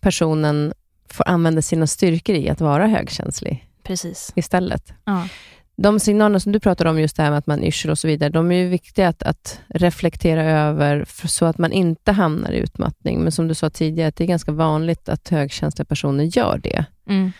[0.00, 0.72] personen
[1.12, 4.32] får använda sina styrkor i att vara högkänslig Precis.
[4.36, 4.92] istället.
[5.04, 5.28] Ja.
[5.76, 8.08] De signalerna som du pratar om, just det här med att man yrsel och så
[8.08, 12.58] vidare, de är ju viktiga att, att reflektera över så att man inte hamnar i
[12.58, 13.20] utmattning.
[13.20, 16.84] Men som du sa tidigare, det är ganska vanligt att högkänsliga personer gör det.
[17.08, 17.32] Mm.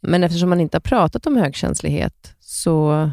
[0.00, 3.10] Men eftersom man inte har pratat om högkänslighet, så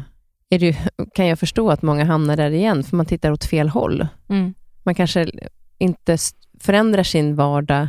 [0.50, 0.74] ju,
[1.14, 4.06] kan jag förstå att många hamnar där igen, för man tittar åt fel håll.
[4.28, 4.54] Mm.
[4.82, 5.30] Man kanske
[5.78, 6.18] inte
[6.60, 7.88] förändrar sin vardag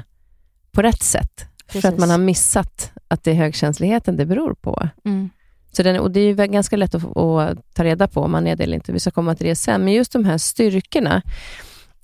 [0.72, 2.00] på rätt sätt, för att Precis.
[2.00, 4.90] man har missat att det är högkänsligheten det beror på.
[5.06, 5.30] Mm.
[5.72, 8.56] Så den, och det är ganska lätt att, att ta reda på om man är
[8.56, 8.92] det eller inte.
[8.92, 9.84] Vi ska komma till det sen.
[9.84, 11.22] Men just de här styrkorna,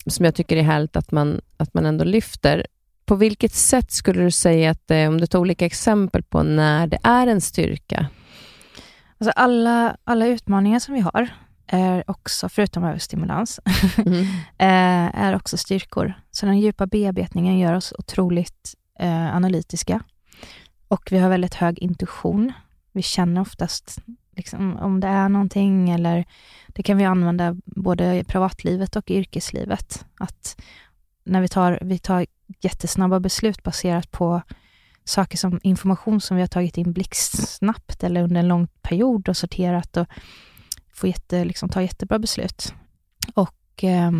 [0.06, 2.67] som jag tycker är härligt att man, att man ändå lyfter.
[3.06, 6.88] på vilket sätt skulle du säga att, eh, om du tar olika exempel på när
[6.88, 8.06] det är en styrka?
[9.17, 11.30] Alltså alla, alla utmaningar som vi har
[11.67, 13.60] är också, förutom överstimulans,
[13.97, 14.26] mm.
[14.58, 16.13] Eh, är också styrkor.
[16.32, 20.04] Så den djupa bearbetningen gör oss otroligt eh, analytiska.
[20.88, 22.54] Och vi har väldigt hög intuition.
[22.92, 23.98] Vi känner oftast
[24.36, 26.26] liksom, om det är någonting eller
[26.68, 30.06] det kan vi använda både i privatlivet och i yrkeslivet.
[30.20, 30.62] Att
[31.24, 32.26] när vi tar, vi tar
[32.62, 34.42] jättesnabba beslut baserat på
[35.04, 39.38] saker som information som vi har tagit in blixtsnabbt eller under en lång period och
[39.38, 40.08] sorterat och
[40.94, 42.74] får jätte, liksom, ta jättebra beslut.
[43.34, 44.12] Och eh,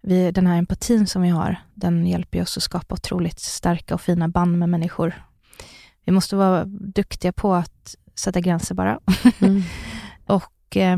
[0.00, 4.00] vi, den här empatin som vi har, den hjälper oss att skapa otroligt starka och
[4.00, 5.22] fina band med människor.
[6.04, 9.00] Vi måste vara duktiga på att sätta gränser bara.
[9.40, 9.62] Mm.
[10.26, 10.96] och eh,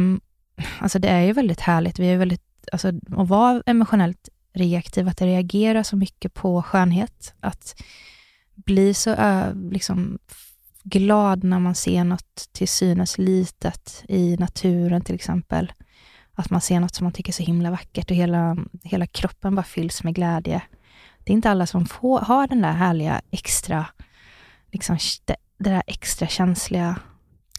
[0.78, 1.98] alltså det är ju väldigt härligt.
[1.98, 7.34] Vi är väldigt, alltså, att vara emotionellt reaktiv, att reagera så mycket på skönhet.
[7.40, 7.82] Att
[8.54, 9.16] bli så
[9.70, 10.18] liksom,
[10.82, 15.72] glad när man ser något till synes litet i naturen till exempel.
[16.40, 19.54] Att man ser något som man tycker är så himla vackert och hela, hela kroppen
[19.54, 20.62] bara fylls med glädje.
[21.24, 23.86] Det är inte alla som får, har den där härliga extra,
[24.72, 26.98] liksom, det, det där extra känsliga.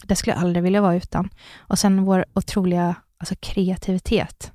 [0.04, 1.30] Det skulle jag aldrig vilja vara utan.
[1.58, 4.52] Och sen vår otroliga alltså kreativitet.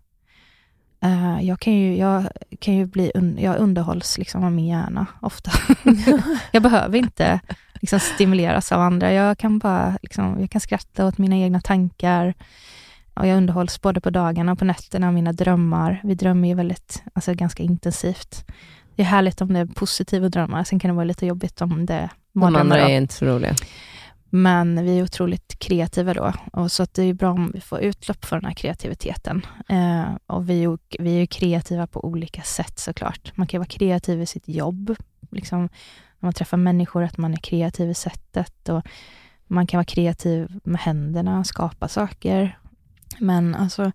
[1.05, 2.27] Uh, jag kan ju, jag
[2.59, 5.51] kan ju bli, un, jag underhålls liksom av min hjärna ofta.
[6.51, 7.39] jag behöver inte
[7.73, 9.13] liksom stimuleras av andra.
[9.13, 12.33] Jag kan bara liksom, jag kan skratta åt mina egna tankar.
[13.19, 16.01] Och jag underhålls både på dagarna och på nätterna av mina drömmar.
[16.03, 18.45] Vi drömmer ju väldigt, alltså ganska intensivt.
[18.95, 21.85] Det är härligt om det är positiva drömmar, sen kan det vara lite jobbigt om
[21.85, 23.55] det De andra är inte så roliga.
[24.29, 27.79] Men vi är otroligt kreativa då, och så att det är bra om vi får
[27.79, 29.45] utlopp för den här kreativiteten.
[29.69, 33.31] Eh, och vi, är, vi är kreativa på olika sätt såklart.
[33.35, 34.95] Man kan vara kreativ i sitt jobb,
[35.31, 38.69] liksom, när man träffar människor, att man är kreativ i sättet.
[38.69, 38.87] Och
[39.47, 42.57] man kan vara kreativ med händerna, skapa saker.
[43.19, 43.91] Men alltså,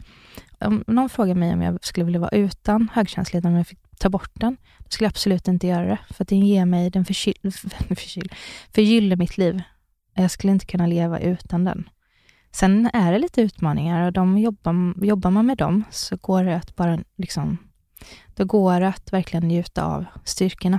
[0.60, 4.08] om någon frågar mig om jag skulle vilja vara utan högkänslighet, om jag fick ta
[4.08, 5.98] bort den, då skulle jag absolut inte göra det.
[6.10, 7.34] För att den ger mig, den förkyl,
[7.88, 8.32] förkyl,
[8.74, 9.62] förgyller mitt liv.
[10.14, 11.88] Jag skulle inte kunna leva utan den.
[12.52, 16.56] Sen är det lite utmaningar och de jobbar, jobbar man med dem så går det
[16.56, 17.58] att bara liksom,
[18.34, 20.78] då går det att verkligen njuta av styrkorna.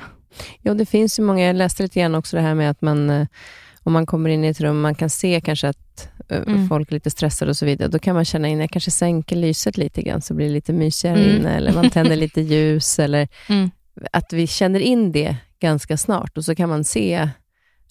[0.59, 3.09] Ja, det finns ju många, jag läste lite grann också det här med att man,
[3.09, 3.27] eh,
[3.83, 6.67] om man kommer in i ett rum, man kan se kanske att eh, mm.
[6.67, 9.35] folk är lite stressade och så vidare, då kan man känna in, jag kanske sänker
[9.35, 11.35] lyset lite grann, så blir det lite mysigare mm.
[11.35, 13.71] inne, eller man tänder lite ljus, eller mm.
[14.11, 17.29] att vi känner in det ganska snart, och så kan man se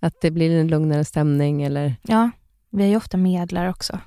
[0.00, 1.62] att det blir en lugnare stämning?
[1.62, 1.94] Eller?
[2.02, 2.30] Ja,
[2.70, 4.00] vi är ju ofta medlare också.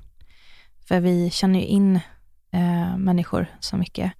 [0.87, 1.95] För vi känner ju in
[2.51, 4.11] eh, människor så mycket.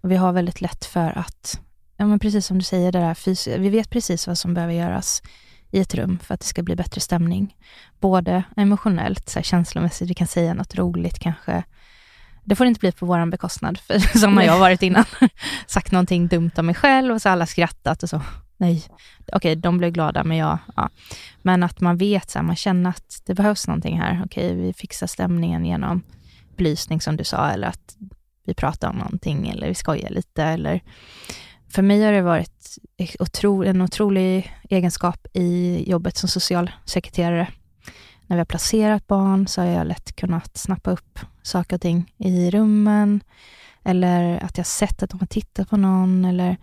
[0.00, 1.60] Och vi har väldigt lätt för att,
[1.96, 5.22] ja, men precis som du säger, det där vi vet precis vad som behöver göras
[5.70, 7.56] i ett rum för att det ska bli bättre stämning.
[8.00, 11.64] Både emotionellt, så här, känslomässigt, vi kan säga något roligt kanske.
[12.44, 15.04] Det får inte bli på vår bekostnad, för som när jag har varit innan.
[15.66, 18.22] Sagt någonting dumt om mig själv och så har alla skrattat och så
[18.56, 18.84] nej,
[19.20, 20.88] okej, okay, de blev glada, men jag, ja.
[21.42, 24.22] Men att man vet, så här, man känner att det behövs någonting här.
[24.24, 26.02] Okej, okay, vi fixar stämningen genom
[26.56, 27.96] belysning som du sa, eller att
[28.44, 30.80] vi pratar om någonting, eller vi skojar lite, eller
[31.70, 32.78] för mig har det varit
[33.18, 37.48] otro, en otrolig egenskap i jobbet som socialsekreterare.
[38.26, 42.14] När vi har placerat barn så har jag lätt kunnat snappa upp saker och ting
[42.18, 43.20] i rummen,
[43.84, 46.56] eller att jag sett att de har tittat på någon, eller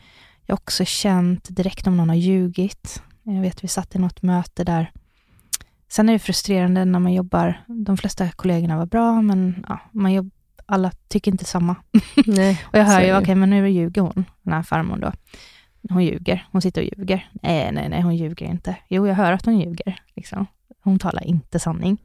[0.46, 3.02] jag har också känt direkt om någon har ljugit.
[3.24, 4.91] Jag vet, vi satt i något möte där.
[5.89, 7.63] Sen är det frustrerande när man jobbar.
[7.67, 10.32] De flesta kollegorna var bra, men ja, man jobb,
[10.67, 11.75] alla tycker inte samma.
[12.25, 15.12] Nej, och jag hör ju, okej, okay, men nu ljuger hon, den här farmor då.
[15.89, 16.47] Hon ljuger.
[16.51, 17.30] Hon sitter och ljuger.
[17.41, 18.75] Nej, nej, nej, hon ljuger inte.
[18.88, 19.99] Jo, jag hör att hon ljuger.
[20.15, 20.47] Liksom.
[20.84, 21.97] Hon talar inte sanning.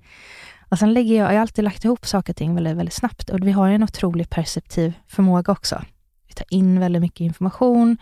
[0.68, 3.30] Och sen lägger jag, jag har alltid lagt ihop saker och ting väldigt, väldigt snabbt.
[3.30, 5.82] Och vi har en otrolig perceptiv förmåga också.
[6.28, 7.98] Vi tar in väldigt mycket information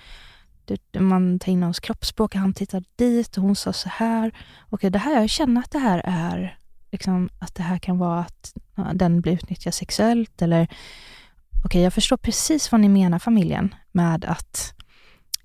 [0.99, 4.33] man tar in hans kroppsspråk, han tittar dit och hon sa så här.
[4.70, 6.59] Okej, det här, jag känner att det här är,
[6.92, 8.55] liksom, att det här kan vara att
[8.94, 10.68] den blir utnyttjad sexuellt eller
[11.64, 14.74] okej, jag förstår precis vad ni menar familjen med att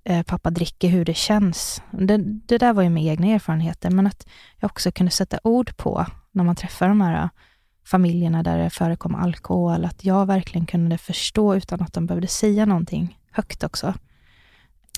[0.04, 1.82] eh, pappa dricker, hur det känns.
[1.92, 4.28] Det, det där var ju med egna erfarenheter, men att
[4.60, 7.30] jag också kunde sätta ord på när man träffar de här eh,
[7.86, 12.66] familjerna där det förekom alkohol, att jag verkligen kunde förstå utan att de behövde säga
[12.66, 13.94] någonting högt också.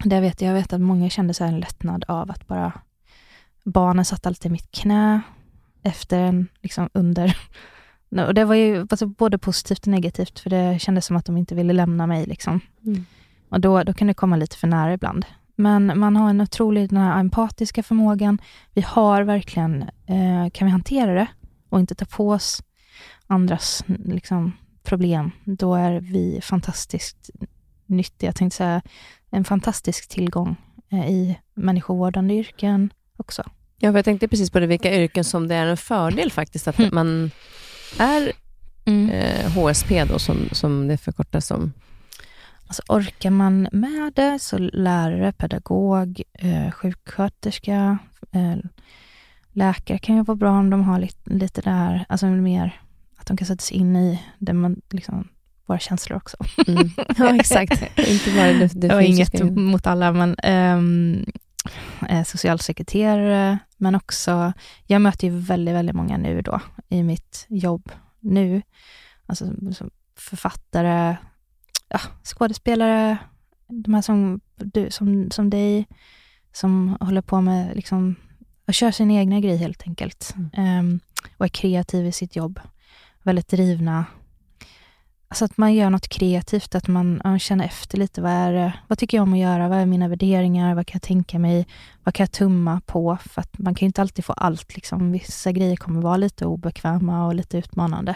[0.03, 2.71] Det vet jag, vet att många kände så en lättnad av att bara
[3.63, 5.21] barnen satt alltid i mitt knä
[5.87, 7.37] efter en, liksom under.
[8.27, 11.37] Och det var ju alltså, både positivt och negativt, för det kändes som att de
[11.37, 12.25] inte ville lämna mig.
[12.25, 12.59] Liksom.
[12.85, 13.05] Mm.
[13.49, 15.25] Och då, då kan det komma lite för nära ibland.
[15.55, 18.41] Men man har en otrolig den här empatiska förmågan.
[18.73, 21.27] Vi har verkligen, eh, kan vi hantera det
[21.69, 22.63] och inte ta på oss
[23.27, 24.51] andras liksom,
[24.83, 27.29] problem, då är vi fantastiskt
[27.85, 28.27] nyttiga.
[28.27, 28.81] Jag tänkte säga,
[29.29, 30.55] en fantastisk tillgång
[30.91, 33.43] eh, i människovårdande yrken också.
[33.79, 36.67] Ja, för jag tänkte precis på det, vilka yrken som det är en fördel faktiskt
[36.67, 36.89] att Mm.
[36.93, 37.31] man
[37.99, 38.31] är
[38.85, 39.09] Mm.
[39.09, 41.73] eh, HSP då, som, som det förkortas som.
[42.67, 47.97] Alltså orkar man med det, så lärare, pedagog, eh, sjuksköterska,
[48.31, 48.55] eh,
[49.53, 52.81] läkare kan ju vara bra om de har lite, lite där, alltså mer
[53.17, 55.27] att de kan sätta sig in i det man, liksom,
[55.65, 56.37] våra känslor också.
[56.67, 56.89] Mm.
[57.17, 57.81] Ja, exakt.
[58.07, 60.35] Inte bara det, det Det var inget mot alla, men
[60.77, 61.25] um,
[62.25, 64.53] socialsekreterare, men också,
[64.85, 68.61] jag möter ju väldigt, väldigt många nu då i mitt jobb nu.
[69.25, 71.17] Alltså som författare,
[71.89, 73.17] ja, skådespelare,
[73.67, 75.87] de här som, du, som, som dig,
[76.53, 78.15] som håller på med liksom,
[78.67, 80.35] och kör sin egna grej helt enkelt.
[80.53, 80.99] Ehm,
[81.37, 82.59] och är kreativ i sitt jobb.
[83.23, 84.05] Väldigt drivna.
[85.29, 88.21] Alltså att man gör något kreativt, att man ja, känner efter lite.
[88.21, 89.67] Vad, är, vad tycker jag om att göra?
[89.67, 90.75] Vad är mina värderingar?
[90.75, 91.67] Vad kan jag tänka mig?
[92.03, 93.17] Vad kan jag tumma på?
[93.25, 94.75] För att man kan ju inte alltid få allt.
[94.75, 95.11] Liksom.
[95.11, 98.15] Vissa grejer kommer vara lite obekväma och lite utmanande.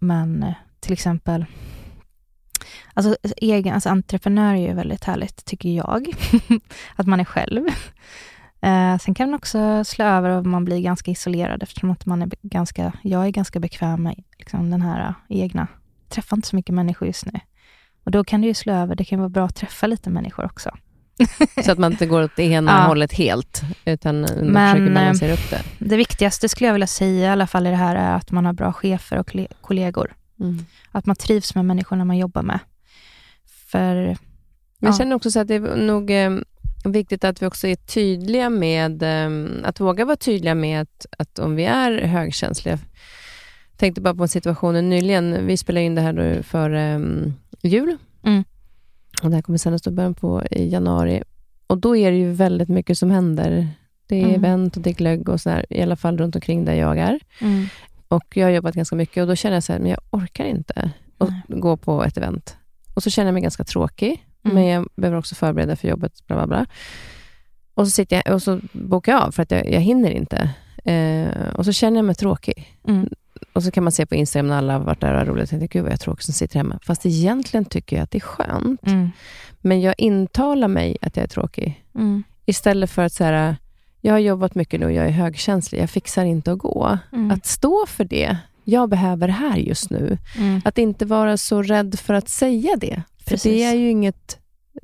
[0.00, 1.44] Men eh, till exempel,
[2.94, 6.08] alltså, egen, alltså entreprenör är ju väldigt härligt, tycker jag.
[6.96, 7.66] att man är själv.
[8.64, 12.22] Eh, sen kan man också slå över och man blir ganska isolerad eftersom att man
[12.22, 15.66] är ganska, jag är ganska bekväm med liksom, den här eh, egna,
[16.08, 17.40] träffar inte så mycket människor just nu.
[18.04, 20.44] Och då kan det ju slå över, det kan vara bra att träffa lite människor
[20.44, 20.70] också.
[21.64, 22.86] Så att man inte går åt det ena Ja.
[22.86, 25.62] hållet helt, utan man Men, försöker eh, balansera upp det.
[25.78, 28.46] Det viktigaste skulle jag vilja säga i alla fall i det här är att man
[28.46, 30.14] har bra chefer och kolle- kollegor.
[30.40, 30.58] Mm.
[30.92, 32.58] Att man trivs med människorna man jobbar med.
[33.66, 34.16] För Men
[34.78, 34.98] jag Ja.
[34.98, 36.30] känner också så att det är nog eh,
[36.92, 39.30] viktigt att vi också är tydliga med, eh,
[39.68, 42.78] att våga vara tydliga med att, att om vi är högkänsliga.
[43.70, 46.98] Jag tänkte bara på en situation nyligen, vi spelade in det här då för eh,
[47.62, 47.96] jul.
[48.22, 48.44] Mm.
[49.22, 51.22] Och det här kommer sändas i början på i januari.
[51.66, 53.68] Och då är det ju väldigt mycket som händer.
[54.06, 54.34] Det är Mm.
[54.44, 56.98] event och det är glögg och så här, i alla fall runt omkring där jag
[56.98, 57.20] är.
[57.40, 57.66] mm,
[58.08, 60.44] Och jag har jobbat ganska mycket och då känner jag så här, men jag orkar
[60.44, 62.56] inte att gå på ett event.
[62.94, 64.54] Och så känner jag mig ganska tråkig, Mm.
[64.54, 66.66] men jag behöver också förbereda för jobbet, bla bla bla.
[67.74, 70.50] Och så, sitter jag, och så bokar jag av för att jag, jag hinner inte.
[70.84, 72.76] Eh, och så känner jag mig tråkig.
[72.88, 73.08] mm,
[73.52, 75.52] Och så kan man se på Instagram när alla har varit där och har roligt.
[75.52, 76.78] Jag tänker, gud vad jag är tråkig som sitter hemma.
[76.82, 78.86] Fast egentligen tycker jag att det är skönt.
[78.86, 79.10] mm,
[79.60, 81.84] Men jag intalar mig att jag är tråkig.
[81.94, 83.56] mm, Istället för att säga,
[84.00, 85.80] jag har jobbat mycket nu och jag är högkänslig.
[85.82, 86.98] Jag fixar inte att gå.
[87.12, 88.36] mm, Att stå för det.
[88.64, 90.18] Jag behöver det här just nu.
[90.36, 90.60] mm.
[90.64, 93.02] Att inte vara så rädd för att säga det.
[93.26, 94.38] För det är ju inget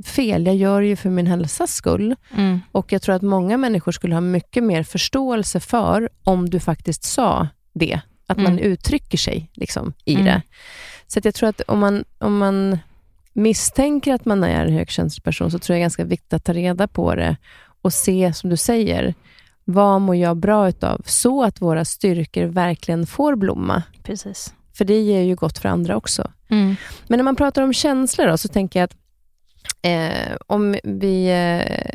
[0.04, 0.46] fel.
[0.46, 2.16] Jag gör det ju för min hälsas skull.
[2.36, 6.60] Mm, Och jag tror att många människor skulle ha mycket mer förståelse för om du
[6.60, 8.00] faktiskt sa det.
[8.26, 8.58] Att man Mm.
[8.64, 10.24] uttrycker sig liksom, i Mm.
[10.26, 10.42] det.
[11.06, 12.78] Så jag tror att om man, om man
[13.32, 16.44] misstänker att man är en högkänslig person, så tror jag det är ganska viktigt att
[16.44, 17.36] ta reda på det
[17.82, 19.14] och se, som du säger,
[19.64, 21.02] vad mår jag bra utav?
[21.04, 23.82] Så att våra styrkor verkligen får blomma.
[24.02, 24.54] Precis.
[24.80, 26.30] För det ger ju gott för andra också.
[26.48, 26.76] Mm,
[27.08, 28.96] Men när man pratar om känslor då, så tänker jag att
[29.82, 31.90] eh, om vi eh,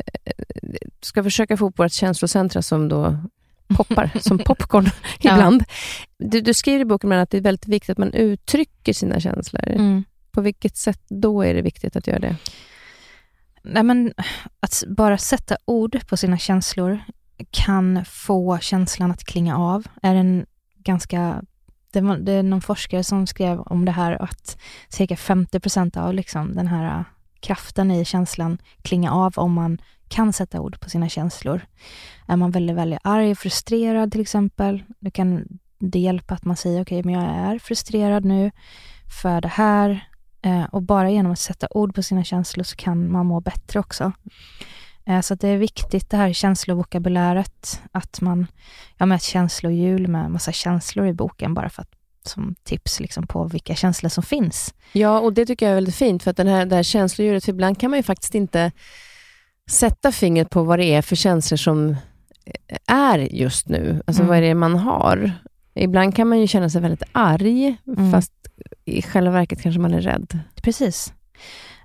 [1.00, 3.16] ska försöka få upp vårt känslocentra som då
[3.76, 5.34] poppar som popcorn Ja.
[5.34, 5.64] ibland.
[6.18, 9.68] Du, du skriver i boken att det är väldigt viktigt att man uttrycker sina känslor.
[9.68, 10.04] mm.
[10.30, 12.36] På vilket sätt då är det viktigt att göra det?
[13.62, 14.12] Nej, men
[14.60, 16.98] att bara sätta ord på sina känslor
[17.50, 19.86] kan få känslan att klinga av.
[20.02, 20.46] Är en
[20.78, 21.42] ganska,
[21.96, 25.96] det, var, det är någon forskare som skrev om det här att cirka 50 procent
[25.96, 27.04] av liksom den här äh,
[27.40, 29.78] kraften i känslan klinga av om man
[30.08, 31.60] kan sätta ord på sina känslor.
[32.26, 36.56] Är man väldigt, väldigt arg och frustrerad till exempel, då kan det hjälpa att man
[36.56, 38.50] säger okej, men jag är frustrerad nu
[39.22, 40.06] för det här
[40.46, 43.80] Eh, och bara genom att sätta ord på sina känslor så kan man må bättre
[43.80, 44.12] också.
[45.06, 48.46] Eh, så det är viktigt det här känslovokabuläret, att man,
[48.96, 51.90] jag har med ett känslohjul med massa känslor i boken bara för att
[52.22, 54.74] som tips liksom på vilka känslor som finns.
[54.92, 57.44] Ja, och det tycker jag är väldigt fint, för att den här, det här känslodjuret,
[57.44, 58.72] för ibland kan man ju faktiskt inte
[59.70, 61.96] sätta fingret på vad det är för känslor som
[62.86, 64.02] är just nu.
[64.06, 64.28] Alltså Mm.
[64.28, 65.32] vad är det man har?
[65.74, 68.12] Ibland kan man ju känna sig väldigt arg, Mm.
[68.12, 68.32] fast
[68.84, 70.38] i själva verket kanske man är rädd.
[70.62, 71.12] Precis.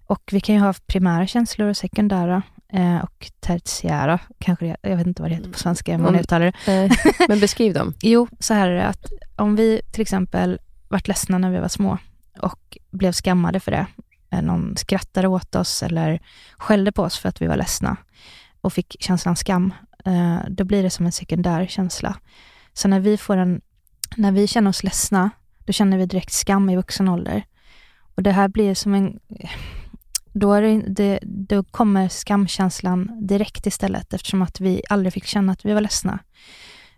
[0.07, 2.41] Och vi kan ju ha primära känslor och sekundära eh,
[3.03, 6.21] och tertiära, kanske det, jag vet inte vad det heter på svenska, om man Mm.
[6.21, 6.83] uttalar det.
[6.83, 6.91] Eh,
[7.27, 7.93] Men beskriv dem.
[8.01, 9.05] Jo, så här är det att
[9.35, 10.59] om vi till exempel
[10.89, 11.97] vart ledsna när vi var små
[12.41, 13.85] och blev skammade för det,
[14.29, 16.19] eller någon skrattade åt oss eller
[16.57, 17.97] skällde på oss för att vi var ledsna
[18.61, 19.73] och fick känslan skam,
[20.05, 22.15] eh, då blir det som en sekundär känsla.
[22.73, 23.61] Så när vi, får en,
[24.15, 25.29] när vi känner oss ledsna,
[25.65, 27.43] då känner vi direkt skam i vuxen ålder.
[28.15, 29.19] Och det här blir som en...
[30.33, 35.51] Då, är det, det, då kommer skamkänslan direkt istället eftersom att vi aldrig fick känna
[35.51, 36.19] att vi var ledsna.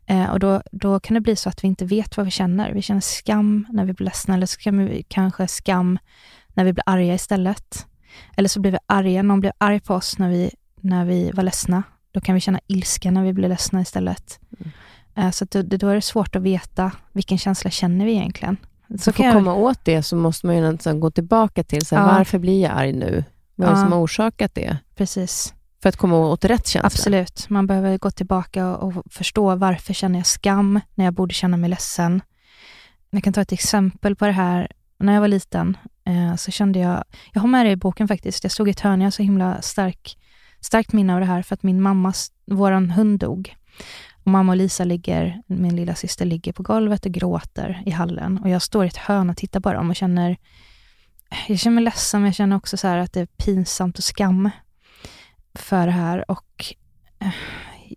[0.05, 2.71] Eh, och då, då kan det bli så att vi inte vet vad vi känner.
[2.71, 5.99] Vi känner skam när vi blir ledsna eller så kan vi kanske skam
[6.53, 7.85] när vi blir arga istället.
[8.37, 11.43] Eller så blir vi arga, någon blir arg på oss när vi, när vi var
[11.43, 11.83] ledsna.
[12.11, 14.39] Då kan vi känna ilska när vi blir ledsna istället.
[14.59, 14.71] Mm.
[15.15, 18.57] Eh, så då, då är det svårt att veta vilken känsla känner vi egentligen.
[18.99, 21.95] Så för att komma åt det så måste man ju nästan gå tillbaka till så
[21.95, 22.17] här, ja.
[22.17, 23.23] varför blir jag arg nu?
[23.55, 24.77] Vad är det som har orsakat det?
[24.95, 25.53] Precis.
[25.81, 26.87] För att komma åt rätt känsla?
[26.87, 27.49] Absolut.
[27.49, 31.69] Man behöver gå tillbaka och förstå varför känner jag skam när jag borde känna mig
[31.69, 32.21] ledsen.
[33.09, 34.71] Jag kan ta ett exempel på det här.
[34.97, 38.43] När jag var liten eh, så kände jag, jag har med det i boken faktiskt,
[38.43, 40.17] jag stod i ett hörn, jag har så himla stark,
[40.59, 43.55] starkt minne av det här för att min mammas, våran hund dog.
[44.23, 48.37] Och mamma och Lisa ligger, min lilla syster ligger på golvet och gråter i hallen
[48.37, 50.37] och jag står i ett hörn och tittar på dem och känner,
[51.47, 54.49] jag känner mig ledsen men jag känner också så att det är pinsamt och skam
[55.55, 56.65] för det här och
[57.19, 57.33] eh,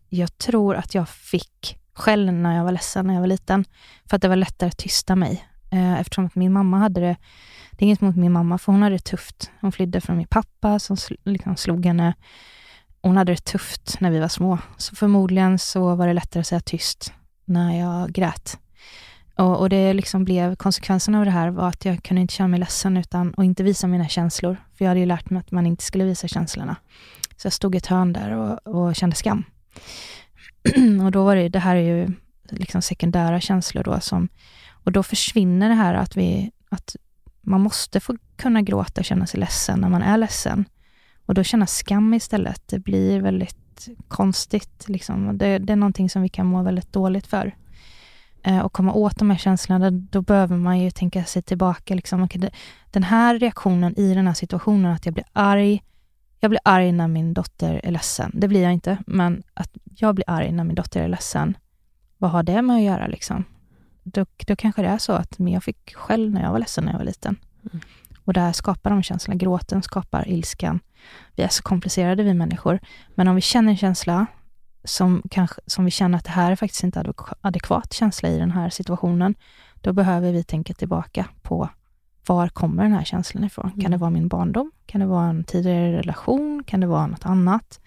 [0.09, 3.65] jag tror att jag fick skäll när jag var ledsen när jag var liten,
[4.09, 5.45] för att det var lättare att tysta mig.
[5.73, 7.17] Eh, eftersom att min mamma hade det,
[7.71, 9.51] det är inget mot min mamma, för hon hade det tufft.
[9.61, 12.15] Hon flydde från min pappa som liksom slog henne.
[13.07, 16.47] Hon hade det tufft när vi var små, så förmodligen så var det lättare att
[16.47, 17.13] säga tyst
[17.45, 18.59] när jag grät.
[19.37, 22.49] Och, och det liksom blev, konsekvensen av det här var att jag kunde inte känna
[22.49, 24.57] mig ledsen utan, och inte visa mina känslor.
[24.79, 26.77] För jag hade ju lärt mig att man inte skulle visa känslorna.
[27.37, 29.45] Så jag stod i ett hörn där och, och kände skam.
[31.05, 32.09] och då var det, det här är ju
[32.51, 34.29] liksom sekundära känslor då som,
[34.85, 36.97] och då försvinner det här att vi, att
[37.43, 40.65] man måste få kunna gråta och känna sig ledsen när man är ledsen.
[41.27, 44.89] Och då känna skam istället, det blir väldigt konstigt.
[44.89, 45.39] Liksom.
[45.39, 47.55] Det, det är någonting som vi kan må väldigt dåligt för.
[48.43, 51.95] Eh, och komma åt de här känslorna, då behöver man ju tänka sig tillbaka.
[51.95, 52.29] Liksom.
[52.91, 55.83] Den här reaktionen i den här situationen, att jag blir arg,
[56.41, 58.31] jag blir arg när min dotter är ledsen.
[58.35, 61.57] Det blir jag inte, men att jag blir arg när min dotter är ledsen,
[62.19, 63.07] vad har det med att göra?
[63.07, 63.45] Liksom?
[64.03, 66.93] Då, då kanske det är så att jag fick skäll när jag var ledsen när
[66.93, 67.37] jag var liten.
[67.63, 67.81] Mm.
[68.25, 69.39] Och där skapar de känslorna.
[69.39, 70.81] Gråten skapar ilskan.
[71.37, 72.79] Vi är så komplicerade vi människor.
[73.15, 74.27] Men om vi känner en känsla
[74.85, 78.51] som, kanske, som vi känner att det här är faktiskt inte adekvat känsla i den
[78.51, 79.35] här situationen,
[79.81, 81.69] då behöver vi tänka tillbaka på
[82.27, 83.67] var kommer den här känslan ifrån?
[83.67, 83.81] Mm.
[83.81, 84.73] Kan det vara min barndom?
[84.87, 86.65] Kan det vara en tidigare relation?
[86.67, 87.81] Kan det vara något annat?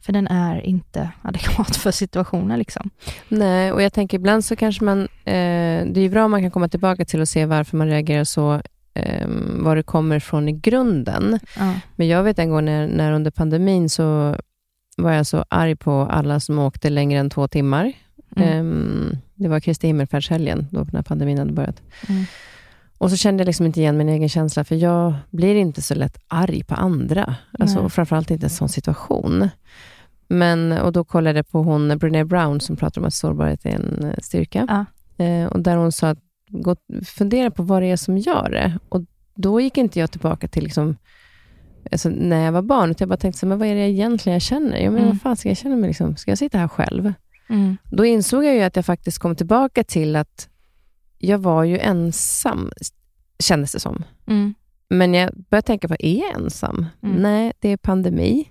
[0.00, 2.58] För den är inte adekvat för situationen.
[2.58, 2.90] Liksom.
[3.28, 5.00] Nej, och jag tänker ibland så kanske man...
[5.24, 8.24] Eh, det är bra om man kan komma tillbaka till och se varför man reagerar
[8.24, 8.62] så,
[8.94, 9.28] eh,
[9.58, 11.38] var det kommer ifrån i grunden.
[11.58, 11.74] Ja.
[11.96, 14.36] Men jag vet en gång när, när under pandemin så
[14.96, 17.92] var jag så arg på alla som åkte längre än två timmar.
[18.36, 19.12] Mm.
[19.12, 21.82] Eh, det var Kristi himmelfärdshelgen, då när pandemin hade börjat.
[22.08, 22.24] Mm.
[22.98, 25.94] Och så kände jag liksom inte igen min egen känsla, för jag blir inte så
[25.94, 27.34] lätt arg på andra.
[27.58, 29.48] Alltså, framförallt inte i en sån situation.
[30.28, 33.70] Men, och då kollade jag på hon Brené Brown, som pratar om att sårbarhet är
[33.70, 34.66] en eh, styrka.
[34.68, 35.24] Ja.
[35.24, 36.18] Eh, och där hon sa att
[36.50, 38.78] gå, fundera på vad det är som gör det.
[38.88, 39.02] Och
[39.34, 40.96] då gick inte jag tillbaka till liksom,
[41.92, 44.34] alltså, när jag var barn, utan jag bara tänkte, så, men vad är det egentligen
[44.34, 44.78] jag känner?
[44.78, 45.08] Ja, men mm.
[45.08, 45.88] vad fan ska jag känna mig?
[45.88, 46.16] Liksom?
[46.16, 47.12] Ska jag sitta här själv?
[47.50, 47.76] Mm.
[47.84, 50.48] Då insåg jag ju att jag faktiskt kom tillbaka till att
[51.18, 52.70] jag var ju ensam,
[53.38, 54.04] kändes det som.
[54.26, 54.54] Mm.
[54.88, 56.86] Men jag började tänka på, är jag ensam?
[57.02, 57.16] Mm.
[57.16, 58.50] Nej, det är pandemi.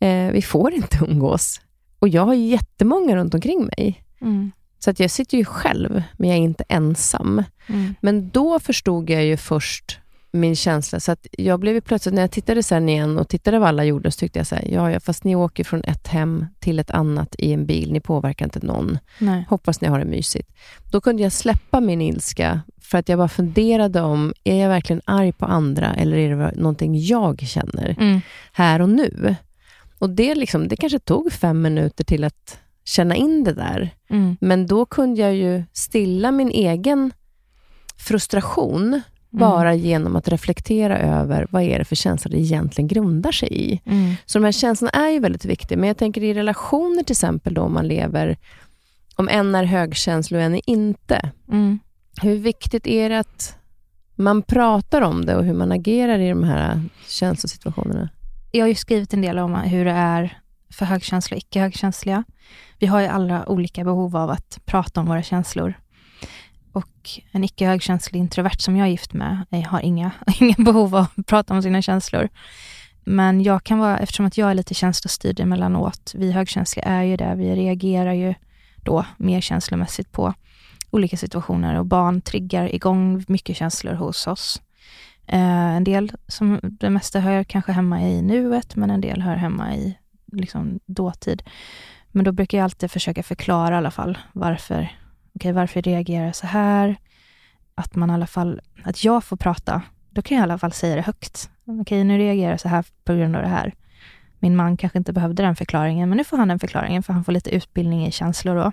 [0.00, 1.60] Eh, vi får inte umgås.
[1.98, 4.04] Och jag har jättemånga runt omkring mig.
[4.20, 4.50] Mm.
[4.78, 7.42] Så att jag sitter ju själv, men jag är inte ensam.
[7.66, 7.94] Mm.
[8.00, 9.98] Men då förstod jag ju först
[10.30, 11.00] min känsla.
[11.00, 14.10] Så att jag blev plötsligt, när jag tittade sen igen och tittade vad alla gjorde,
[14.10, 16.90] så tyckte jag så här, ja, ja, fast ni åker från ett hem till ett
[16.90, 17.92] annat i en bil.
[17.92, 18.98] Ni påverkar inte någon.
[19.18, 19.46] Nej.
[19.48, 20.50] Hoppas ni har det mysigt.
[20.90, 25.02] Då kunde jag släppa min ilska, för att jag bara funderade om, är jag verkligen
[25.04, 28.20] arg på andra, eller är det någonting jag känner mm.
[28.52, 29.36] här och nu?
[29.98, 32.58] Och det, liksom, det kanske tog fem minuter till att
[32.88, 33.90] känna in det där.
[34.10, 34.36] Mm.
[34.40, 37.12] Men då kunde jag ju stilla min egen
[37.96, 39.40] frustration Mm.
[39.40, 43.80] Bara genom att reflektera över vad är det för känslor det egentligen grundar sig i.
[43.84, 44.14] Mm.
[44.26, 47.54] Så de här känslorna är ju väldigt viktiga, men jag tänker i relationer till exempel,
[47.54, 48.36] då om man lever,
[49.16, 51.32] om en är högkänslig och en är inte.
[51.48, 51.78] Mm.
[52.22, 53.56] Hur viktigt är det att
[54.16, 58.08] man pratar om det och hur man agerar i de här känslosituationerna?
[58.52, 60.38] Jag har ju skrivit en del om hur det är
[60.70, 62.24] för högkänsliga och icke högkänsliga.
[62.78, 65.74] Vi har ju alla olika behov av att prata om våra känslor.
[66.72, 70.10] och en icke högkänslig introvert som jag är gift med eh, har inga,
[70.40, 72.28] inga behov av att prata om sina känslor.
[73.04, 77.16] Men jag kan vara, eftersom att jag är lite känslostyrd emellanåt, vi högkänsliga är ju
[77.16, 78.34] det, vi reagerar ju
[78.76, 80.34] då mer känslomässigt på
[80.90, 84.62] olika situationer och barn triggar igång mycket känslor hos oss.
[85.26, 89.36] Eh, en del, som det mesta hör kanske hemma i nuet, men en del hör
[89.36, 89.97] hemma i
[90.32, 91.42] liksom, dåtid.
[92.08, 94.88] Men då brukar jag alltid försöka förklara i alla fall varför,
[95.34, 96.96] okay, varför jag reagerar så här.
[97.74, 100.72] Att man i alla fall, att jag får prata, då kan jag i alla fall
[100.72, 101.50] säga det högt.
[101.64, 103.74] Okej, okay, nu reagerar jag så här på grund av det här.
[104.38, 107.24] Min man kanske inte behövde den förklaringen, men nu får han den förklaringen, för han
[107.24, 108.72] får lite utbildning i känslor då.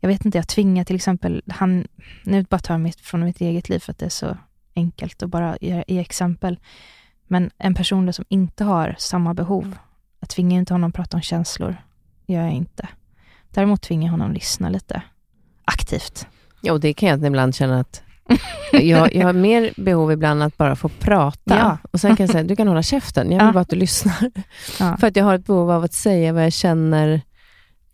[0.00, 1.86] Jag vet inte, jag tvingar till exempel, han,
[2.24, 4.36] nu bara tar jag mitt från mitt eget liv för att det är så
[4.74, 6.58] enkelt att bara ge, ge exempel.
[7.26, 9.76] Men en person som inte har samma behov,
[10.28, 11.76] jag tvingar inte honom att prata om känslor,
[12.26, 12.88] gör jag inte.
[13.50, 15.02] Däremot tvingar jag honom att lyssna lite
[15.64, 16.26] aktivt.
[16.70, 18.02] Och det kan jag ibland känna att
[18.72, 21.56] jag, jag har mer behov ibland att bara få prata.
[21.58, 21.78] Ja.
[21.90, 23.52] Och sen kan jag säga, du kan hålla käften, jag vill ja.
[23.52, 24.30] bara att du lyssnar.
[24.80, 24.96] Ja.
[24.96, 27.20] För att jag har ett behov av att säga vad jag känner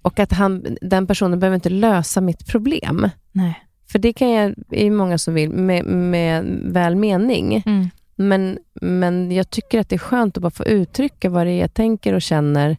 [0.03, 3.11] och att han, den personen behöver inte lösa mitt problem.
[3.33, 3.65] Nej.
[3.93, 7.63] För det kan jag, är många som vill, med, med väl mening.
[7.67, 7.91] Mm.
[8.17, 11.61] Men, men jag tycker att det är skönt att bara få uttrycka vad det är
[11.61, 12.77] jag tänker och känner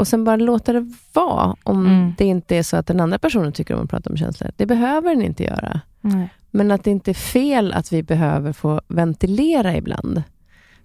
[0.00, 2.14] och sen bara låta det vara, om mm.
[2.18, 4.50] det inte är så att den andra personen tycker om att prata om känslor.
[4.56, 5.80] Det behöver den inte göra.
[6.00, 6.28] Nej.
[6.50, 10.22] Men att det inte är fel att vi behöver få ventilera ibland.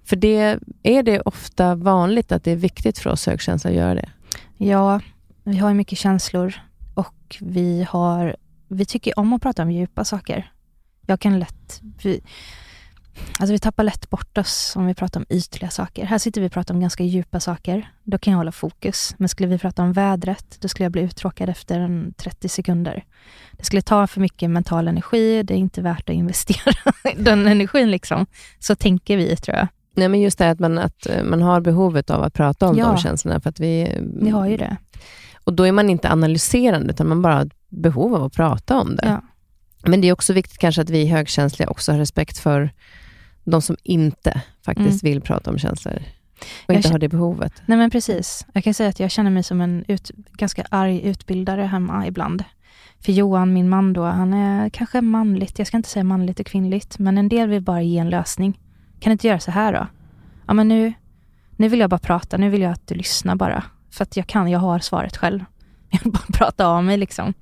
[0.03, 3.95] För det är det ofta vanligt att det är viktigt för oss högkänsliga att göra
[3.95, 4.09] det.
[4.57, 5.01] Ja,
[5.43, 6.53] vi har mycket känslor
[6.93, 8.35] och vi, har,
[8.67, 10.51] vi tycker om att prata om djupa saker.
[11.05, 11.81] Jag kan lätt...
[12.03, 12.21] Vi,
[13.39, 16.05] alltså vi tappar lätt bort oss om vi pratar om ytliga saker.
[16.05, 17.91] Här sitter vi och pratar om ganska djupa saker.
[18.03, 19.15] Då kan jag hålla fokus.
[19.17, 23.03] Men skulle vi prata om vädret, då skulle jag bli uttråkad efter en 30 sekunder.
[23.51, 25.43] Det skulle ta för mycket mental energi.
[25.43, 26.75] Det är inte värt att investera
[27.17, 27.91] den energin.
[27.91, 28.25] liksom.
[28.59, 29.67] Så tänker vi, tror jag.
[29.95, 32.77] Nej, men just det att man, att eh, man har behovet av att prata om
[32.77, 33.39] ja, de känslorna.
[33.39, 34.77] För att vi, vi har ju det.
[35.43, 38.95] Och då är man inte analyserande, utan man bara har behov av att prata om
[38.95, 39.07] det.
[39.07, 39.21] Ja.
[39.89, 42.71] Men det är också viktigt kanske att vi högkänsliga också har respekt för
[43.45, 45.13] de som inte faktiskt mm.
[45.13, 45.99] vill prata om känslor
[46.65, 47.53] och inte har det behovet.
[47.65, 48.45] Nej men precis.
[48.53, 52.43] Jag kan säga att jag känner mig som en ut, ganska arg utbildare hemma ibland.
[52.99, 56.45] För Johan, min man då, han är kanske manligt, jag ska inte säga manligt och
[56.45, 58.59] kvinnligt, men en del vill bara ge en lösning.
[58.99, 59.87] Kan du inte göra så här då?
[60.47, 60.93] Ja men nu,
[61.55, 63.63] nu vill jag bara prata, nu vill jag att du lyssnar bara.
[63.91, 65.45] För att jag kan, jag har svaret själv.
[65.89, 67.33] Jag vill bara prata av mig liksom.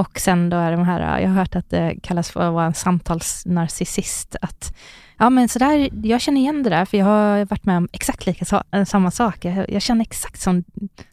[0.00, 2.66] Och sen då är de här, jag har hört att det kallas för att vara
[2.66, 4.36] en samtalsnarcissist.
[4.40, 4.76] Att,
[5.18, 8.26] ja men sådär, jag känner igen det där, för jag har varit med om exakt
[8.26, 9.44] lika, samma sak.
[9.44, 10.64] Jag, jag känner exakt som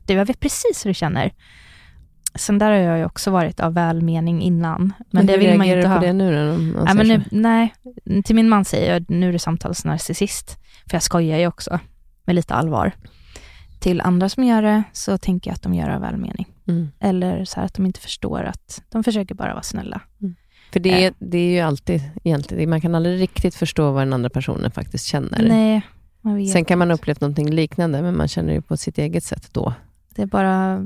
[0.06, 1.34] du, jag vet precis hur du känner.
[2.36, 4.82] Sen där har jag ju också varit av välmening innan.
[4.82, 5.96] Men, men det vill man ju inte ha.
[5.96, 6.82] på det nu då?
[6.86, 7.74] Ja, men nu, nej,
[8.24, 10.58] till min man säger jag, nu är du samtalsnarcissist.
[10.90, 11.80] För jag skojar ju också,
[12.26, 12.92] med lite allvar
[13.80, 16.57] till andra som gör det så tänker jag att de gör det av välmening.
[16.68, 16.92] Mm.
[17.00, 20.02] Eller så att de inte förstår att de försöker bara vara snälla.
[20.22, 20.36] Mm.
[20.74, 21.14] För det är, eh.
[21.20, 25.06] det är ju alltid egentligen, man kan aldrig riktigt förstå vad den andra personen faktiskt
[25.06, 25.48] känner.
[25.48, 25.82] Nej,
[26.54, 29.50] Sen kan man ha upplevt någonting liknande, men man känner det på sitt eget sätt
[29.52, 29.74] då.
[30.16, 30.84] Det är bara,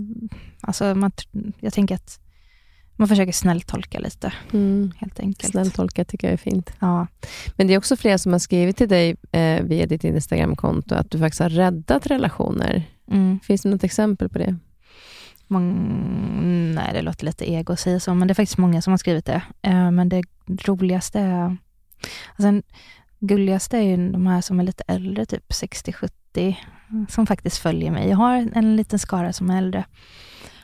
[0.61, 1.11] alltså man,
[1.59, 2.19] jag tänker att
[2.95, 4.91] man försöker snälltolka lite, mm.
[4.97, 5.51] helt enkelt.
[5.51, 6.71] Snälltolka tycker jag är fint.
[6.79, 7.07] Ja.
[7.55, 11.11] Men det är också flera som har skrivit till dig eh, via ditt Instagramkonto, att
[11.11, 12.84] du faktiskt har räddat relationer.
[13.11, 13.39] Mm.
[13.43, 14.57] Finns det något exempel på det?
[15.52, 18.91] Man, nej, det låter lite ego att säga så, men det är faktiskt många som
[18.91, 19.41] har skrivit det.
[19.62, 21.58] Eh, men det roligaste är...
[22.36, 22.62] Alltså,
[23.20, 26.56] gulligaste är ju de här som är lite äldre, typ 60-70,
[27.10, 28.10] som faktiskt följer mig.
[28.10, 29.86] Jag har en liten skara som är äldre.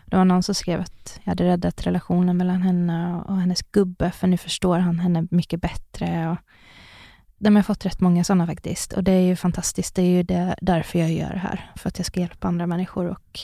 [0.06, 4.12] Det var någon som skrev att jag hade räddat relationen mellan henne och hennes gubbe,
[4.12, 6.30] för nu förstår han henne mycket bättre.
[6.30, 6.38] Och
[7.38, 8.94] de har fått rätt många sådana faktiskt.
[8.94, 9.96] Och det är ju fantastiskt.
[9.96, 11.72] Det är ju det, därför jag gör det här.
[11.76, 13.08] För att jag ska hjälpa andra människor.
[13.08, 13.40] Och,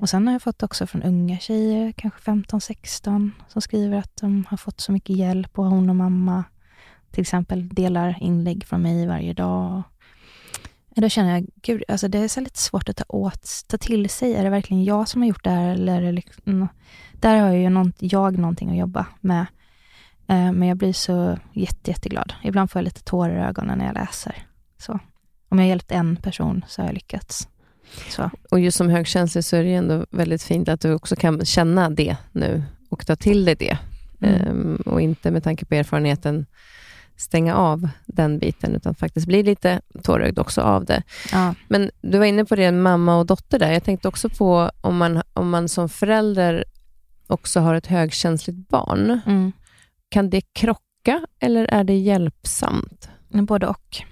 [0.00, 4.44] och sen har jag fått också från unga tjejer, kanske 15-16, som skriver att de
[4.48, 6.44] har fått så mycket hjälp och hon och mamma
[7.10, 9.82] till exempel delar inlägg från mig varje dag.
[10.94, 14.10] Då känner jag, gud, alltså det är så lite svårt att ta, åt, ta till
[14.10, 14.34] sig.
[14.34, 15.70] Är det verkligen jag som har gjort det här?
[15.72, 16.68] Eller liksom, mm,
[17.12, 19.46] där har ju någon, jag någonting att jobba med.
[20.26, 22.32] Eh, men jag blir så jätte, jätteglad.
[22.42, 24.46] Ibland får jag lite tårar i ögonen när jag läser.
[24.78, 24.92] Så.
[25.48, 27.48] Om jag har hjälpt en person så har jag lyckats.
[28.08, 28.30] Så.
[28.50, 31.90] Och just som högkänslig så är det ändå väldigt fint att du också kan känna
[31.90, 33.78] det nu och ta till dig det.
[34.20, 34.48] Mm.
[34.50, 36.46] Um, och inte med tanke på erfarenheten
[37.16, 41.02] stänga av den biten, utan faktiskt bli lite tårögd också av det.
[41.32, 41.54] Ja.
[41.68, 43.72] Men du var inne på det, mamma och dotter där.
[43.72, 46.64] Jag tänkte också på om man, om man som förälder
[47.26, 49.52] också har ett högkänsligt barn, Mm.
[50.08, 53.08] kan det krocka eller är det hjälpsamt?
[53.28, 54.02] Både och.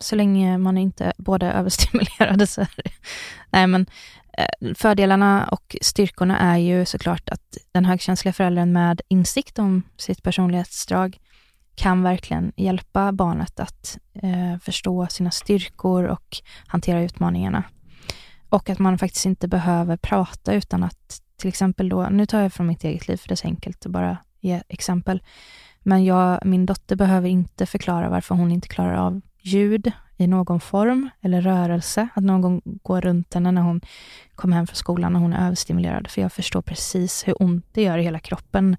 [0.00, 2.90] Så länge man inte båda är överstimulerade så är det...
[3.50, 3.86] Nej, men
[4.38, 10.22] eh, fördelarna och styrkorna är ju såklart att den högkänsliga föräldern med insikt om sitt
[10.22, 11.18] personlighetsdrag
[11.74, 16.36] kan verkligen hjälpa barnet att eh, förstå sina styrkor och
[16.66, 17.62] hantera utmaningarna.
[18.48, 22.52] Och att man faktiskt inte behöver prata utan att till exempel då, nu tar jag
[22.52, 25.22] från mitt eget liv för det är så enkelt att bara ge exempel.
[25.82, 30.60] Men jag, min dotter behöver inte förklara varför hon inte klarar av ljud i någon
[30.60, 32.08] form eller rörelse.
[32.14, 33.80] Att någon går runt henne när hon
[34.34, 36.10] kommer hem från skolan och hon är överstimulerad.
[36.10, 38.76] För jag förstår precis hur ont det gör i hela kroppen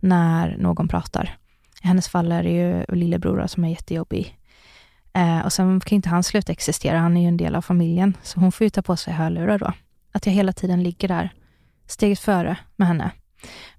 [0.00, 1.36] när någon pratar.
[1.82, 4.38] I hennes fall är det ju lillebror som är jättejobbig.
[5.12, 8.16] Eh, och sen kan inte han sluta existera, han är ju en del av familjen.
[8.22, 9.72] Så hon får ju ta på sig hörlurar då.
[10.12, 11.32] Att jag hela tiden ligger där,
[11.86, 13.10] steget före med henne.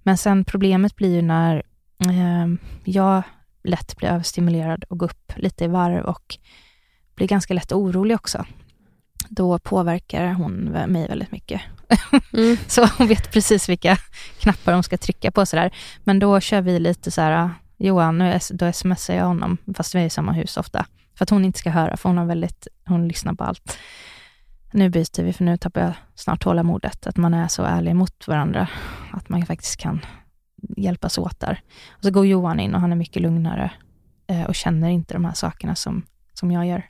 [0.03, 1.63] Men sen problemet blir ju när
[1.99, 2.47] eh,
[2.83, 3.23] jag
[3.63, 6.37] lätt blir överstimulerad och går upp lite i varv och
[7.15, 8.45] blir ganska lätt orolig också.
[9.29, 10.53] Då påverkar hon
[10.87, 11.61] mig väldigt mycket.
[12.33, 12.57] Mm.
[12.67, 13.97] Så hon vet precis vilka
[14.39, 15.75] knappar hon ska trycka på sådär.
[16.03, 19.99] Men då kör vi lite så här, Johan, nu då smsar jag honom, fast vi
[19.99, 20.85] är i samma hus ofta.
[21.17, 23.77] För att hon inte ska höra, för hon har väldigt, hon lyssnar på allt.
[24.71, 27.07] Nu byter vi, för nu tappar jag snart tålamodet.
[27.07, 28.67] Att man är så ärlig mot varandra,
[29.11, 30.05] att man faktiskt kan
[30.77, 31.61] hjälpas åt där.
[31.91, 33.71] Och så går Johan in och han är mycket lugnare
[34.27, 36.83] eh, och känner inte de här sakerna som, som jag gör.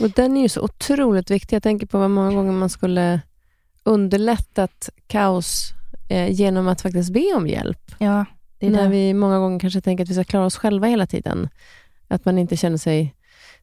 [0.00, 1.56] Och den är ju så otroligt viktig.
[1.56, 3.20] Jag tänker på vad många gånger man skulle
[3.82, 5.72] underlättat kaos
[6.08, 7.94] eh, genom att faktiskt be om hjälp.
[7.98, 8.24] Ja,
[8.58, 8.88] det är När det.
[8.88, 11.48] vi många gånger kanske tänker att vi ska klara oss själva hela tiden.
[12.08, 13.14] Att man inte känner sig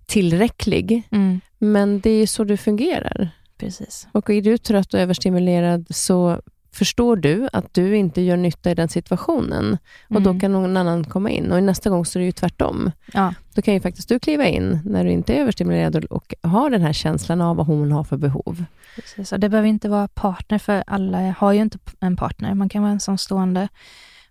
[0.05, 1.03] tillräcklig.
[1.11, 3.29] Mm, Men det är ju så det fungerar.
[3.57, 4.07] precis.
[4.11, 6.41] Och är du trött och överstimulerad så
[6.73, 9.77] förstår du att du inte gör nytta i den situationen.
[10.09, 10.23] Och Mm.
[10.23, 11.51] då kan någon annan komma in.
[11.51, 12.91] Och nästa gång så är det ju tvärtom.
[13.13, 16.49] Ja, Då kan ju faktiskt du kliva in när du inte är överstimulerad och, och
[16.49, 18.65] har den här känslan av vad hon har för behov.
[18.95, 19.31] precis.
[19.31, 22.53] Och det behöver inte vara partner, för alla har ju inte en partner.
[22.53, 23.67] Man kan vara ensamstående,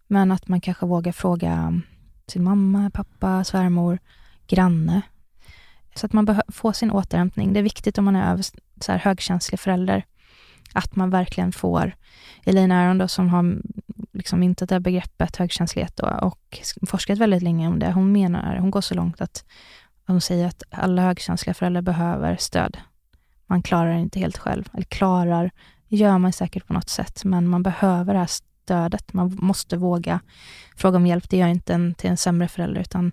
[0.07, 1.81] men att man kanske vågar fråga
[2.27, 3.99] sin mamma, pappa, svärmor,
[4.47, 5.03] granne.
[5.95, 7.53] Så att man får sin återhämtning.
[7.53, 8.43] Det är viktigt om man är över,
[8.81, 10.05] så här högkänslig förälder,
[10.75, 11.95] att man verkligen får
[12.45, 13.57] Elina Aron då, som har
[14.13, 17.93] liksom myntat det här begreppet högkänslighet då, och forskat väldigt länge om det.
[17.93, 19.45] Hon menar, hon går så långt att
[20.07, 22.77] hon säger att alla högkänsliga föräldrar behöver stöd.
[23.47, 24.69] Man klarar det inte helt själv.
[24.73, 25.51] Eller klarar,
[25.89, 29.13] gör man säkert på något sätt, men man behöver det här stödet.
[29.13, 30.21] Man måste våga
[30.77, 31.31] fråga om hjälp.
[31.31, 33.13] Det gör inte en till en sämre förälder, utan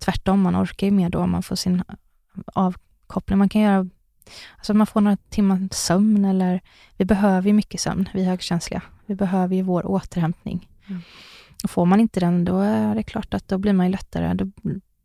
[0.00, 1.94] tvärtom, man orkar ju mer då om man får sin eh,
[2.54, 3.38] avkoppling.
[3.38, 3.88] Man kan göra
[4.56, 6.60] Alltså man får några timmar sömn eller
[6.96, 8.82] vi behöver ju mycket sömn, vi högkänsliga.
[9.06, 10.68] Vi behöver ju vår återhämtning.
[10.88, 11.02] Mm.
[11.64, 14.34] Och får man inte den, då är det klart att då blir man ju lättare
[14.34, 14.50] då,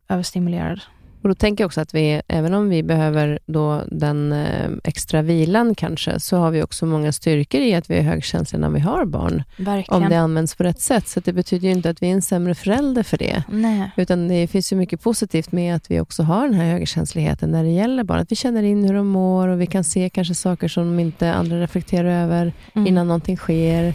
[0.10, 0.82] överstimulerad.
[1.26, 5.22] Och då tänker jag också att vi, även om vi behöver då den eh, extra
[5.22, 8.80] vilan kanske, så har vi också många styrkor i att vi är högkänsliga när vi
[8.80, 9.44] har barn.
[9.58, 10.04] Verkligen.
[10.04, 11.08] Om det används på rätt sätt.
[11.08, 13.44] Så det betyder ju inte att vi är en sämre förälder för det.
[13.50, 13.92] Nej.
[13.98, 17.64] Utan det finns ju mycket positivt med att vi också har den här högkänsligheten när
[17.64, 18.20] det gäller barn.
[18.20, 21.34] Att vi känner in hur de mår och vi kan se kanske saker som inte
[21.34, 22.88] andra reflekterar över Mm.
[22.88, 23.94] innan någonting sker.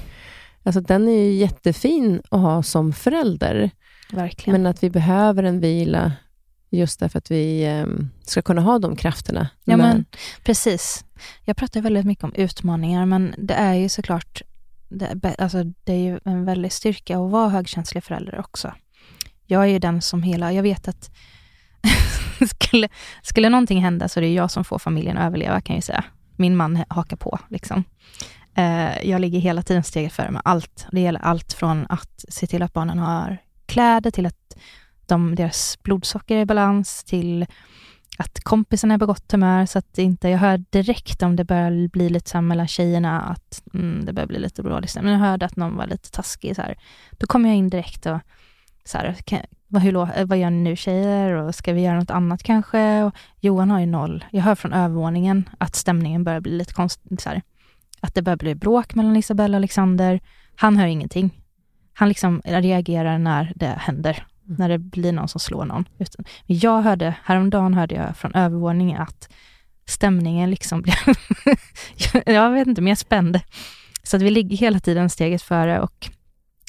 [0.62, 3.70] Alltså den är ju jättefin att ha som förälder.
[4.12, 4.62] Verkligen.
[4.62, 6.12] Men att vi behöver en vila
[6.70, 7.86] just därför att vi eh,
[8.22, 9.48] ska kunna ha de krafterna.
[9.64, 10.04] Ja, men
[10.44, 11.04] precis.
[11.44, 14.42] Jag pratar väldigt mycket om utmaningar, men det är ju såklart,
[14.88, 18.74] det alltså, det är ju en väldig styrka att vara högkänslig förälder också.
[19.46, 21.10] Jag är ju den som hela, jag vet att
[22.54, 22.88] skulle,
[23.22, 25.82] skulle någonting hända så är det jag som får familjen att överleva kan jag ju
[25.82, 26.04] säga.
[26.36, 27.84] Min man hakar på liksom.
[28.54, 30.86] Eh, jag ligger hela tiden steget före med allt.
[30.92, 34.56] Det gäller allt från att se till att barnen har kläder till att
[35.10, 37.46] de, deras blodsocker är i balans till
[38.18, 41.88] att kompisarna är på gott humör så att inte, jag hör direkt om det börjar
[41.88, 44.94] bli lite så här mellan tjejerna att mm, det börjar bli lite dåligt.
[44.94, 46.78] Men jag hörde att någon var lite taskig så här.
[47.10, 48.18] Då kommer jag in direkt och
[48.84, 51.98] så här, kan, vad, hur, eh, vad gör ni nu tjejer och ska vi göra
[51.98, 53.02] något annat kanske?
[53.02, 54.24] Och Johan har ju noll.
[54.30, 57.20] Jag hör från övervåningen att stämningen börjar bli lite konstig.
[57.20, 57.42] Så här,
[58.00, 60.20] att det börjar bli bråk mellan Isabella och Alexander.
[60.56, 61.42] Han hör ingenting.
[61.92, 64.26] Han liksom reagerar när det händer
[64.58, 65.84] när det blir någon som slår någon.
[65.98, 69.28] Utan, jag hörde, häromdagen hörde jag från övervåningen att
[69.86, 70.96] stämningen liksom blev,
[72.26, 73.40] jag vet inte, mer spänd.
[74.02, 76.10] Så att vi ligger hela tiden steget före och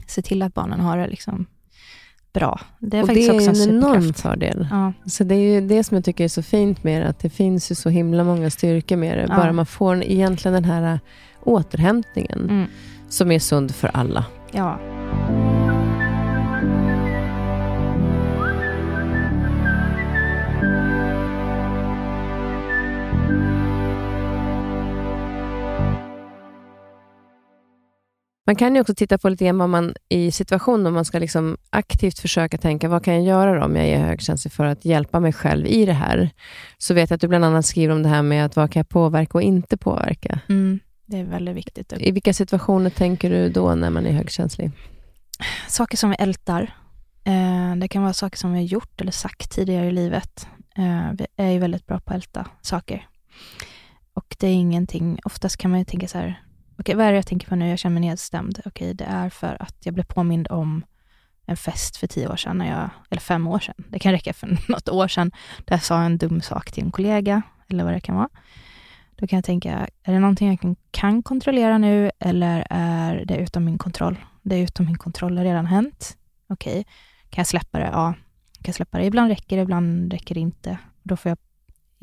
[0.07, 1.45] ser till att barnen har det liksom
[2.33, 2.59] bra.
[2.79, 4.67] Det är och faktiskt det också en en enorm fördel.
[4.71, 7.19] Ja, Så det är ju det som jag tycker är så fint med det, att
[7.19, 9.25] det finns ju så himla många styrkor med det.
[9.29, 9.35] Ja.
[9.35, 10.99] Bara man får egentligen den här
[11.43, 12.67] återhämtningen mm,
[13.09, 14.25] som är sund för alla.
[14.51, 14.79] Ja.
[28.45, 31.19] Man kan ju också titta på lite grann vad man i situation om man ska
[31.19, 34.85] liksom aktivt försöka tänka, vad kan jag göra då om jag är högkänslig för att
[34.85, 36.29] hjälpa mig själv i det här?
[36.77, 38.79] Så vet jag att du bland annat skriver om det här med att vad kan
[38.79, 40.39] jag påverka och inte påverka?
[40.49, 41.93] Mm, det är väldigt viktigt.
[41.97, 44.71] I vilka situationer tänker du då när man är högkänslig?
[45.67, 46.75] Saker som vi ältar.
[47.23, 50.47] Eh, det kan vara saker som vi har gjort eller sagt tidigare i livet.
[50.77, 53.07] Eh, vi är ju väldigt bra på att älta saker.
[54.13, 56.41] Och det är ingenting, oftast kan man ju tänka så här,
[56.81, 57.69] okej, vad är det jag tänker på nu?
[57.69, 58.59] Jag känner mig nedstämd.
[58.65, 60.83] Okej, det är för att jag blev påmind om
[61.45, 63.75] en fest för tio år sedan, när jag, eller fem år sedan.
[63.87, 65.31] Det kan räcka för något år sedan,
[65.65, 68.29] där jag sa en dum sak till en kollega, eller vad det kan vara.
[69.15, 73.37] Då kan jag tänka, är det någonting jag kan, kan kontrollera nu, eller är det
[73.37, 74.17] utom min kontroll?
[74.41, 76.17] Det är utom min kontroll, det har redan hänt.
[76.49, 76.85] Okej,
[77.29, 77.85] kan jag släppa det?
[77.85, 78.13] Ja,
[78.53, 79.05] kan jag släppa det?
[79.05, 80.77] Ibland räcker det, ibland räcker det inte.
[81.03, 81.37] Då får jag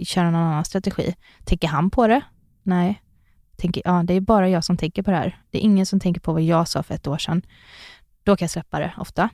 [0.07, 1.14] köra någon annan strategi.
[1.45, 2.20] Tänker han på det?
[2.62, 3.03] Nej
[3.59, 5.40] tänker, ja, det är bara jag som tänker på det här.
[5.50, 7.42] Det är ingen som tänker på vad jag sa för ett år sedan.
[8.22, 9.28] Då kan jag släppa det ofta.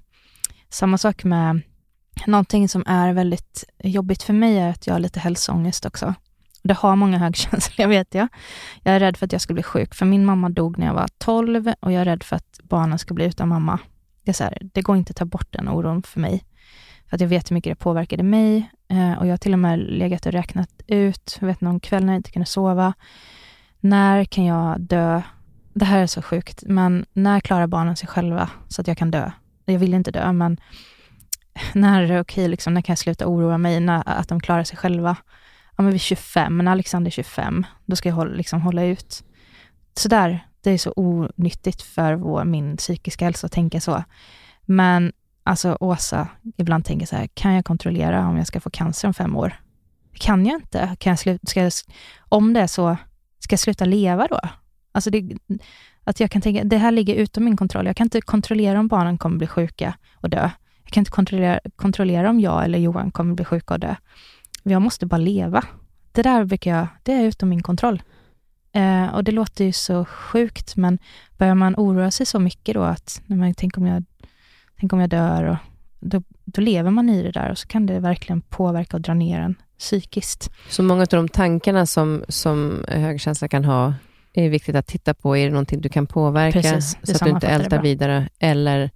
[0.68, 1.60] Samma sak med
[2.26, 6.14] någonting som är väldigt jobbigt för mig är att jag har lite hälsoångest också.
[6.62, 8.28] Det har många högkänsliga vet jag.
[8.82, 10.94] Jag är rädd för att jag ska bli sjuk, för min mamma dog när jag
[10.94, 13.78] var 12 och jag är rädd för att barnen ska bli utan mamma.
[14.22, 16.44] Det, är så här, det går inte att ta bort den oron för mig.
[17.08, 19.58] För att jag vet hur mycket det påverkade mig eh, och jag har till och
[19.58, 22.94] med legat och räknat ut, jag vet någon kväll när jag inte kunde sova,
[23.84, 25.22] när kan jag dö?
[25.74, 29.10] Det här är så sjukt, men när klarar barnen sig själva så att jag kan
[29.10, 29.30] dö?
[29.64, 30.60] Jag vill inte dö, men
[31.72, 34.64] när är det okej, liksom, när kan jag sluta oroa mig när, att de klarar
[34.64, 35.16] sig själva?
[35.76, 39.24] Ja, men vid 25, när Alexander är 25, då ska jag hålla, liksom, hålla ut.
[39.96, 44.04] Sådär, det är så onyttigt för vår, min psykiska hälsa att tänka så.
[44.62, 45.12] Men
[45.42, 49.14] alltså Åsa, ibland tänker så här, kan jag kontrollera om jag ska få cancer om
[49.14, 49.60] fem år?
[50.12, 50.96] Det kan jag inte.
[50.98, 51.72] Kan jag sluta, ska jag,
[52.28, 52.96] om det är så,
[53.44, 54.40] ska jag sluta leva då?
[54.92, 55.36] Alltså det,
[56.04, 57.86] att jag kan tänka, det här ligger utom min kontroll.
[57.86, 60.50] Jag kan inte kontrollera om barnen kommer bli sjuka och dö.
[60.84, 63.94] Jag kan inte kontrollera, kontrollera om jag eller Johan kommer bli sjuka och dö.
[64.62, 65.64] Jag måste bara leva.
[66.12, 68.02] Det där brukar jag, det är utom min kontroll.
[68.72, 70.98] Eh, och det låter ju så sjukt, men
[71.38, 74.04] börjar man oroa sig så mycket då att, när man tänker om jag,
[74.80, 75.56] tänk om jag dör, och,
[76.00, 79.14] då, då lever man i det där och så kan det verkligen påverka och dra
[79.14, 80.50] ner en psykiskt.
[80.68, 83.94] Så många av de tankarna som, som högkänsla kan ha,
[84.32, 85.36] är viktigt att titta på.
[85.36, 88.28] Är det någonting du kan påverka, Precis, så att du inte ältar vidare?
[88.38, 88.90] Eller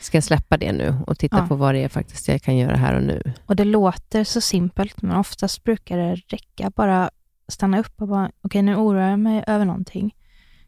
[0.00, 1.46] ska jag släppa det nu och titta ja.
[1.46, 3.22] på vad det är faktiskt jag kan göra här och nu?
[3.46, 6.70] Och det låter så simpelt, men oftast brukar det räcka.
[6.76, 7.10] Bara
[7.48, 10.14] stanna upp och bara, okej, okay, nu oroar jag mig över någonting.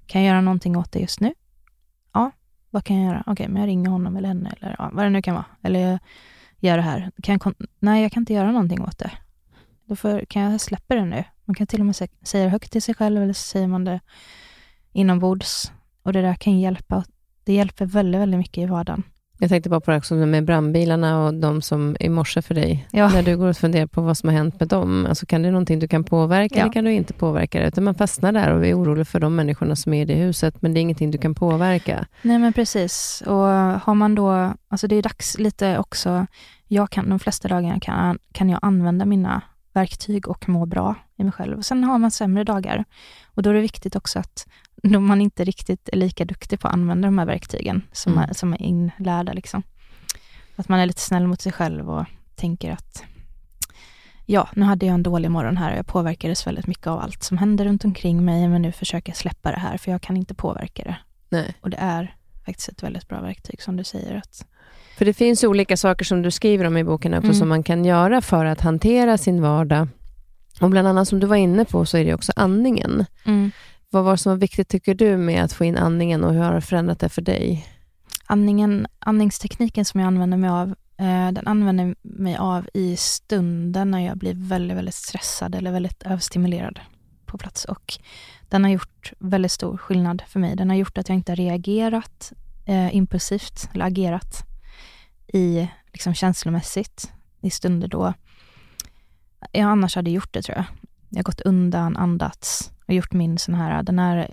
[0.07, 1.35] Kan jag göra någonting åt det just nu?
[2.13, 2.31] Ja,
[2.71, 3.21] vad kan jag göra?
[3.21, 5.45] Okej, okay, men jag ringer honom eller henne, eller ja, vad det nu kan vara.
[5.63, 5.99] Eller jag
[6.61, 7.11] gör det här.
[7.23, 9.11] Kan jag Nej, jag kan inte göra någonting åt det.
[9.91, 11.25] Då får, kan jag släppa det nu.
[11.45, 13.85] Man kan till och med säga det högt till sig själv eller så säger man
[13.85, 14.01] det
[14.93, 15.73] inombords.
[16.03, 17.05] Och det där kan hjälpa.
[17.45, 19.03] Det hjälper väldigt, väldigt mycket i vardagen.
[19.39, 22.89] Jag tänkte bara på det också med brandbilarna och de som i morse för dig.
[22.91, 23.09] Ja.
[23.09, 25.07] När du går och funderar på vad som har hänt med dem.
[25.07, 26.61] Alltså kan det vara någonting du kan påverka ja.
[26.61, 27.69] eller kan du inte påverka det?
[27.69, 30.63] Utan man fastnar där och är orolig för de människorna som är i det huset,
[30.63, 32.07] men det är ingenting du kan påverka.
[32.23, 33.23] Nej, men precis.
[33.27, 33.47] Och
[33.81, 36.27] har man då, alltså det är dags lite också,
[36.69, 39.43] jag kan, de flesta dagarna kan, kan jag använda mina
[39.73, 41.59] verktyg och må bra i mig själv.
[41.59, 42.85] Och sen har man sämre dagar
[43.27, 44.47] och då är det viktigt också att
[44.83, 48.25] då man inte riktigt är lika duktig på att använda de här verktygen som, mm.
[48.25, 49.33] är, som är inlärda.
[49.33, 49.63] Liksom.
[50.57, 53.05] Att man är lite snäll mot sig själv och tänker att
[54.27, 57.23] ja, nu hade jag en dålig morgon här och jag påverkades väldigt mycket av allt
[57.23, 60.17] som händer runt omkring mig, men nu försöker jag släppa det här, för jag kan
[60.17, 60.97] inte påverka det.
[61.29, 61.55] Nej.
[61.61, 64.17] Och det är faktiskt ett väldigt bra verktyg, som du säger.
[64.17, 64.47] Att
[65.01, 67.35] för det finns olika saker som du skriver om i boken också, mm.
[67.35, 69.89] som man kan göra för att hantera sin vardag.
[70.61, 73.05] Och bland annat som du var inne på, så är det också andningen.
[73.25, 73.51] Mm.
[73.91, 76.41] Vad var det som var viktigt, tycker du, med att få in andningen och hur
[76.41, 77.67] har det förändrat det för dig?
[78.27, 84.07] Andningen, andningstekniken som jag använder mig av, eh, den använder mig av i stunden när
[84.07, 86.81] jag blir väldigt, väldigt stressad eller väldigt överstimulerad
[87.27, 87.65] på plats.
[87.65, 87.99] Och
[88.49, 90.57] den har gjort väldigt stor skillnad för mig.
[90.57, 92.33] Den har gjort att jag inte har reagerat
[92.67, 94.50] eh, impulsivt eller agerat
[95.33, 98.15] i liksom känslomässigt i stunder då
[99.53, 100.67] jag annars hade gjort det tror jag.
[101.09, 104.29] Jag har gått undan, andats och gjort min sån här, den här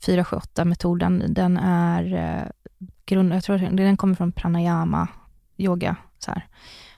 [0.00, 2.50] 478-metoden, den är eh,
[3.06, 5.08] grund, jag tror den kommer från pranayama,
[5.56, 6.46] yoga, så här,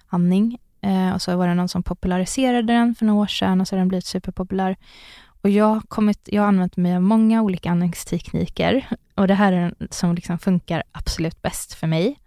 [0.07, 0.59] andning.
[0.81, 3.75] Eh, och så var det någon som populariserade den för några år sedan och så
[3.75, 4.77] har den blivit superpopulär.
[5.41, 9.53] och jag har, kommit, jag har använt mig av många olika andningstekniker och det här
[9.53, 12.19] är den som liksom funkar absolut bäst för mig.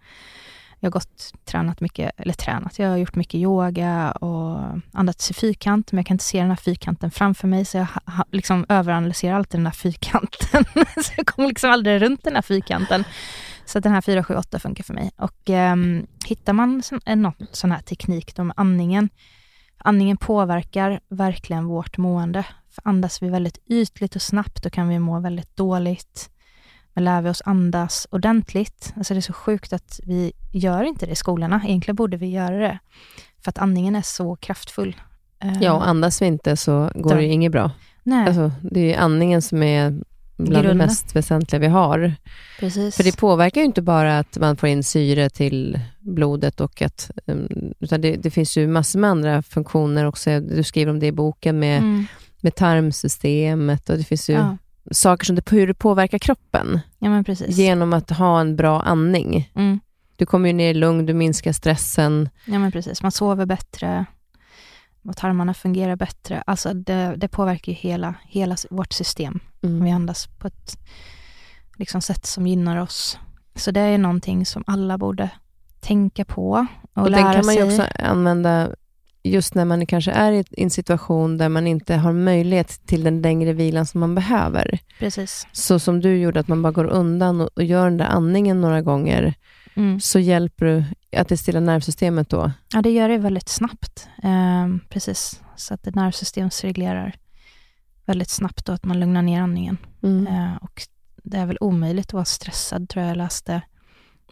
[0.80, 5.34] Jag har gått, tränat mycket, eller tränat, jag har gjort mycket yoga och andats i
[5.34, 8.66] fyrkant, men jag kan inte se den här fyrkanten framför mig, så jag ha, liksom
[8.68, 10.64] överanalyserar alltid den här fyrkanten.
[11.04, 13.04] så jag kommer liksom aldrig runt den här fyrkanten.
[13.64, 15.10] Så den här 478 funkar för mig.
[15.16, 15.76] Och eh,
[16.26, 19.08] hittar man eh, någon sån här teknik då med andningen,
[19.78, 22.44] andningen påverkar verkligen vårt mående.
[22.70, 26.30] För andas vi väldigt ytligt och snabbt, då kan vi må väldigt dåligt.
[26.96, 31.06] Men lär vi oss andas ordentligt, alltså det är så sjukt att vi gör inte
[31.06, 31.60] det i skolorna.
[31.66, 32.78] Egentligen borde vi göra det,
[33.44, 34.96] för att andningen är så kraftfull.
[35.60, 37.70] Ja, och andas vi inte så går Då- det inget bra.
[38.02, 40.04] Nej, Alltså, det är ju andningen som är bland
[40.36, 40.76] det Grunden.
[40.76, 42.12] mest väsentliga vi har.
[42.60, 42.96] precis.
[42.96, 47.10] För det påverkar ju inte bara att man får in syre till blodet, och att,
[47.26, 47.48] um,
[47.80, 50.40] utan det, det finns ju massor med andra funktioner också.
[50.40, 52.06] Du skriver om det i boken med, mm,
[52.40, 54.56] med tarmsystemet och det finns ju ja.
[54.90, 59.52] Saker som det, hur det påverkar kroppen ja, genom att ha en bra andning.
[59.54, 59.80] Mm,
[60.16, 62.28] Du kommer ju ner i lugn, du minskar stressen.
[62.44, 63.02] ja, men precis.
[63.02, 64.04] Man sover bättre
[65.08, 66.42] och tarmarna fungerar bättre.
[66.46, 69.40] Alltså det, det påverkar ju hela, hela vårt system.
[69.62, 69.84] Mm.
[69.84, 70.78] Vi andas på ett
[71.76, 73.18] liksom, sätt som gynnar oss.
[73.54, 75.30] Så det är någonting som alla borde
[75.80, 77.68] tänka på och, Och lära den kan man ju sig.
[77.68, 78.70] också använda
[79.30, 83.22] just när man kanske är i en situation där man inte har möjlighet till den
[83.22, 84.78] längre vilan som man behöver.
[84.98, 85.46] Precis.
[85.52, 88.60] Så som du gjorde, att man bara går undan och, och gör den där andningen
[88.60, 89.34] några gånger,
[89.78, 90.00] Mm.
[90.00, 90.84] så hjälper du
[91.18, 92.50] att det stilla nervsystemet då.
[92.72, 94.08] Ja, det gör det väldigt snabbt.
[94.22, 95.42] Ehm, precis.
[95.56, 97.14] Så att det nervsystemsreglerar
[98.04, 99.76] väldigt snabbt och att man lugnar ner andningen.
[100.02, 100.26] Mm.
[100.26, 100.82] Eh, och
[101.22, 103.60] det är väl omöjligt att vara stressad, tror jag jag läste,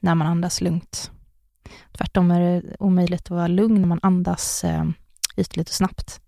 [0.01, 1.11] när man andas lugnt.
[1.99, 4.85] Tvärtom är det omöjligt att vara lugn när man andas eh,
[5.37, 6.21] ytligt och snabbt.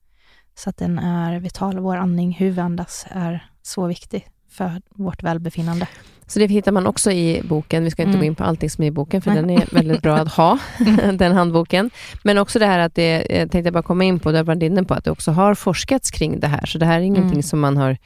[0.55, 1.79] Så att den är vital.
[1.79, 5.87] Vår andning, hur vi andas, är så viktig för vårt välbefinnande.
[6.27, 7.85] Så det hittar man också i boken.
[7.85, 8.21] Vi ska inte Mm.
[8.21, 9.41] gå in på allting som är i boken, för Nej.
[9.41, 10.59] den är väldigt bra att ha,
[11.19, 11.91] den handboken.
[12.25, 14.63] Men också det här att det, jag tänkte bara komma in på, det har varit
[14.63, 16.67] inne på, att det också har forskats kring det här.
[16.67, 17.43] Så det här är ingenting Mm.
[17.43, 17.97] som man har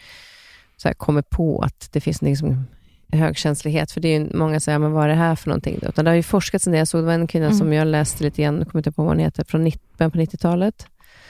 [0.76, 2.64] så här, kommit på att det finns någonting som
[3.12, 5.78] högkänslighet, för det är ju många som säger, men vad är det här för någonting?
[5.82, 5.88] Då?
[5.88, 6.78] Utan det har ju forskats en del.
[6.78, 7.58] Jag såg det var en kvinna Mm.
[7.58, 10.11] som jag läste lite grann, jag kommer inte på vad hon heter, från 90 början
[10.11, 10.86] på 90-talet.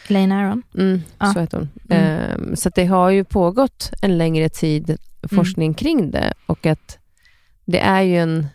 [0.08, 0.62] Elaine Aron.
[0.78, 1.26] Mm, Ja.
[1.34, 1.68] Så heter hon.
[1.90, 2.04] Mm.
[2.04, 4.96] Ehm, så att det har ju pågått en längre tid
[5.34, 6.98] forskning kring det och att
[7.64, 8.46] det är ju en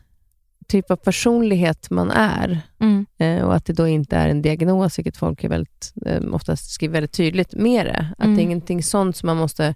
[0.67, 3.05] typ av personlighet man är Mm.
[3.17, 6.71] eh, och att det då inte är en diagnos, vilket folk är väldigt, eh, oftast
[6.71, 8.07] skriver väldigt tydligt med det.
[8.17, 8.36] Att Mm.
[8.36, 9.76] det är ingenting sånt som man måste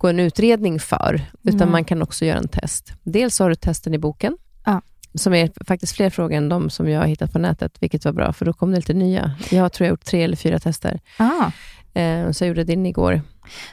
[0.00, 1.68] gå en utredning för, utan Nej.
[1.68, 2.92] man kan också göra en test.
[3.02, 4.82] Dels har du testen i boken, Ja.
[5.14, 8.12] som är faktiskt fler frågor än de som jag har hittat på nätet, vilket var
[8.12, 9.32] bra, för då kom det lite nya.
[9.50, 11.50] Jag tror jag har gjort tre eller fyra tester, Ah,
[12.00, 13.22] eh, så jag gjorde din igår.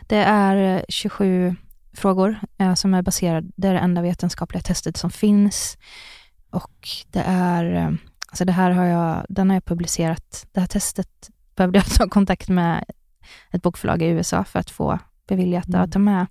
[0.08, 1.56] det är eh, 27
[1.94, 5.78] frågor eh, som är baserade, det är det enda vetenskapliga testet som finns.
[6.50, 7.90] Och det är, eh,
[8.28, 11.10] alltså det här har jag, den har jag publicerat, det här testet
[11.56, 12.84] behövde jag ta kontakt med
[13.52, 15.82] ett bokförlag i USA för att få beviljat Mm.
[15.82, 16.28] att ta med.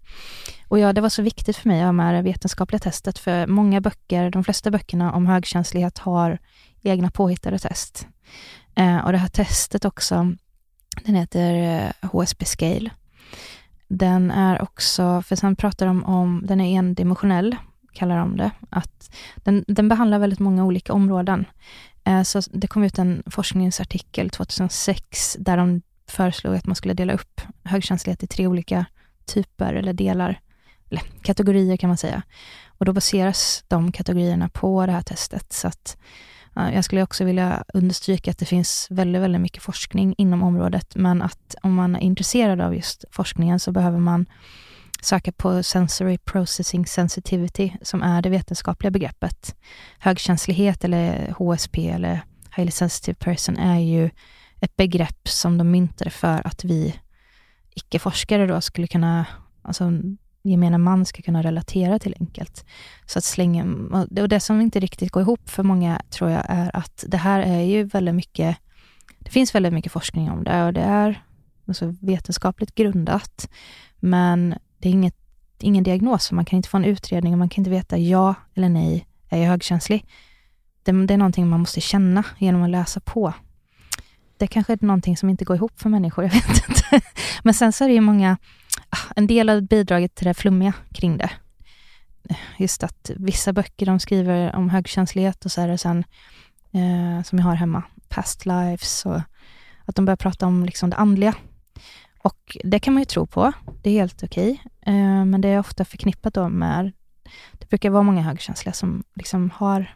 [0.68, 3.47] Och ja, det var så viktigt för mig att ha med det vetenskapliga testet, för
[3.47, 6.38] många böcker, de flesta böckerna om högkänslighet har
[6.82, 8.07] egna påhittade test.
[8.74, 10.32] Eh, och det här testet också,
[11.05, 12.90] den heter eh, HSP Scale.
[13.88, 17.57] Den är också, för sen pratar de om, den är endimensionell,
[17.92, 18.51] kallar de det.
[18.70, 21.44] Att den, den behandlar väldigt många olika områden.
[22.05, 27.12] Eh, så det kom ut en forskningsartikel 2006 där de föreslog att man skulle dela
[27.12, 28.86] upp högkänslighet i tre olika
[29.26, 30.40] typer eller delar,
[30.90, 32.22] eller kategorier kan man säga.
[32.66, 35.52] Och då baseras de kategorierna på det här testet.
[35.52, 35.96] Så att
[36.54, 41.22] Jag skulle också vilja understryka att det finns väldigt, väldigt mycket forskning inom området, men
[41.22, 44.26] att om man är intresserad av just forskningen så behöver man
[45.00, 49.57] söka på Sensory Processing Sensitivity, som är det vetenskapliga begreppet.
[49.98, 52.20] Högkänslighet eller HSP eller
[52.57, 54.11] Highly Sensitive Person är ju
[54.66, 56.94] ett begrepp som de myntade för att vi
[57.74, 59.26] icke-forskare då skulle kunna,
[59.62, 59.92] alltså
[60.42, 62.64] gemene man ska kunna relatera till enkelt.
[63.06, 63.64] Så att slänga,
[64.22, 67.40] och det- som inte riktigt går ihop för många tror jag är att det här
[67.40, 68.56] är ju väldigt mycket,
[69.18, 71.22] det finns väldigt mycket forskning om det och det är
[71.68, 73.48] alltså vetenskapligt grundat.
[73.96, 75.16] Men det är inget,
[75.60, 78.68] ingen diagnos, man kan inte få en utredning och man kan inte veta ja eller
[78.68, 80.06] nej, är jag högkänslig?
[80.82, 83.32] Det, det är någonting man måste känna genom att läsa på.
[84.39, 87.01] Det kanske är någonting som inte går ihop för människor, jag vet inte.
[87.43, 88.39] Men sen så är det ju många,
[88.91, 91.30] ah, en del av bidraget till det flummiga kring det.
[92.57, 96.05] Just att vissa böcker de skriver om högkänslighet och så är det sen,
[96.72, 99.20] eh, som jag har hemma, past lives och
[99.84, 101.34] att de börjar prata om liksom det andliga.
[102.18, 104.62] Och det kan man ju tro på, det är helt okej.
[104.80, 106.93] Eh, men det är ofta förknippat då med,
[107.53, 109.95] det brukar vara många högkänsliga som liksom har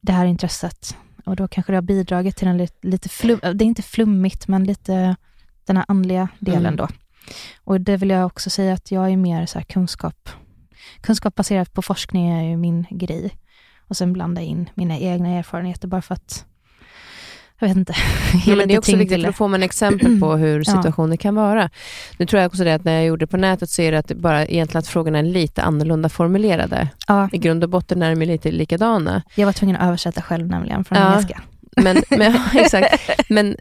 [0.00, 0.96] det här intresset.
[1.26, 4.48] Och då kanske det har bidragit till en lite, lite flum, det är inte flummigt,
[4.48, 5.16] men lite
[5.64, 6.76] den här andliga delen Mm.
[6.76, 6.88] då.
[7.64, 10.28] Och det vill jag också säga att jag är mer så här kunskap,
[11.00, 13.30] kunskap baserat på forskning är ju min grej.
[13.88, 16.46] Och sen blanda in mina egna erfarenheter bara för att,
[17.58, 17.94] jag vet inte,
[18.46, 20.64] Ja, men det är också viktigt för då får man exempel på hur Ja.
[20.64, 21.70] situationer kan vara.
[22.18, 23.98] Nu tror jag också det att när jag gjorde det på nätet så är det
[23.98, 26.88] att bara egentligen att frågorna är lite annorlunda formulerade.
[27.08, 29.22] Ja, I grund och botten är de lite likadana.
[29.34, 31.10] jag var tvungen att översätta själv nämligen från Ja.
[31.12, 31.40] engelska.
[31.82, 33.10] Men, men, ja, exakt.
[33.28, 33.56] men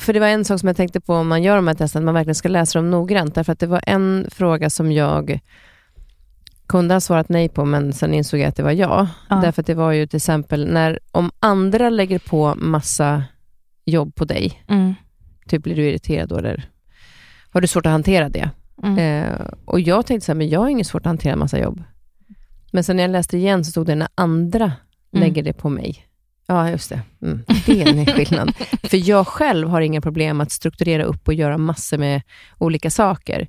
[0.00, 2.00] för det var en sak som jag tänkte på om man gör de här testen,
[2.02, 3.34] att man verkligen ska läsa dem noggrant.
[3.34, 5.40] Därför att det var en fråga som jag
[6.66, 9.08] kunde ha svarat nej på, men sen insåg jag att det var ja.
[9.30, 9.36] Ja.
[9.36, 13.22] Därför att det var ju till exempel när, om andra lägger på massa
[13.90, 14.94] jobb på dig, Mm.
[15.48, 16.68] typ blir du irriterad då, eller
[17.50, 18.50] har du svårt att hantera det?
[18.82, 18.98] Mm.
[18.98, 21.82] Eh, och jag tänkte så här, men jag har inget svårt att hantera massa jobb.
[22.72, 24.64] Men sen när jag läste igen så stod det när andra
[25.12, 25.20] Mm.
[25.28, 26.04] lägger det på mig.
[26.46, 27.00] Ja, just det.
[27.22, 28.54] Mm, det är en skillnad.
[28.82, 32.22] För jag själv har inga problem att strukturera upp och göra massor med
[32.58, 33.48] olika saker.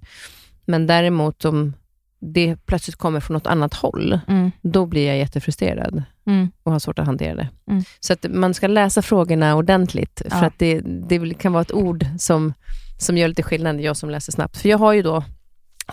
[0.65, 1.73] Men däremot om
[2.21, 4.51] det plötsligt kommer från något annat håll, Mm.
[4.61, 6.51] då blir jag jättefrustrerad Mm.
[6.63, 7.49] och har svårt att hantera det.
[7.67, 7.83] Mm.
[7.99, 10.45] Så att man ska läsa frågorna ordentligt, för Ja.
[10.45, 12.53] att det, det kan vara ett ord som,
[12.97, 14.57] som gör lite skillnad, jag som läser snabbt.
[14.57, 15.23] För jag har ju då,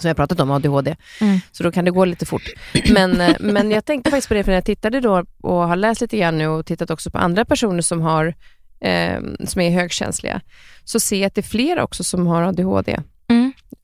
[0.00, 1.38] som jag pratat om, ADHD, Mm.
[1.52, 2.50] så då kan det gå lite fort.
[2.90, 5.76] Men, eh, men jag tänkte faktiskt på det, för när jag tittade då och har
[5.76, 8.34] läst lite grann nu och tittat också på andra personer som, har,
[8.80, 10.40] eh, som är högkänsliga,
[10.84, 13.00] så ser jag att det är flera också som har ADHD.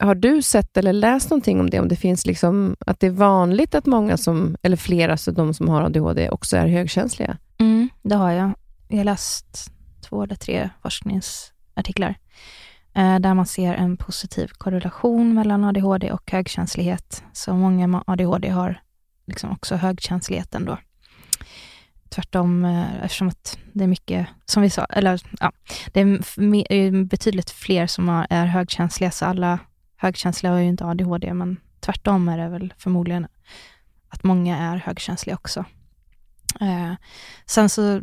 [0.02, 1.80] Har du sett eller läst någonting om det?
[1.80, 5.54] Om det finns liksom, att det är vanligt att många som, eller flera av de
[5.54, 7.38] som har ADHD också är högkänsliga?
[7.58, 8.52] Mm, det har jag.
[8.88, 12.14] Jag har läst två eller tre forskningsartiklar
[12.94, 17.24] eh, där man ser en positiv korrelation mellan ADHD och högkänslighet.
[17.32, 18.80] Så många med ADHD har
[19.26, 20.78] liksom också högkänsligheten då.
[22.08, 25.52] Tvärtom, eh, eftersom att det är mycket, som vi sa, eller ja,
[25.92, 29.58] det är betydligt fler som är högkänsliga, så alla
[30.02, 33.26] högkänsliga har ju inte ADHD, men tvärtom är det väl förmodligen
[34.08, 35.64] att många är högkänsliga också.
[36.60, 36.92] Eh,
[37.46, 38.02] sen så,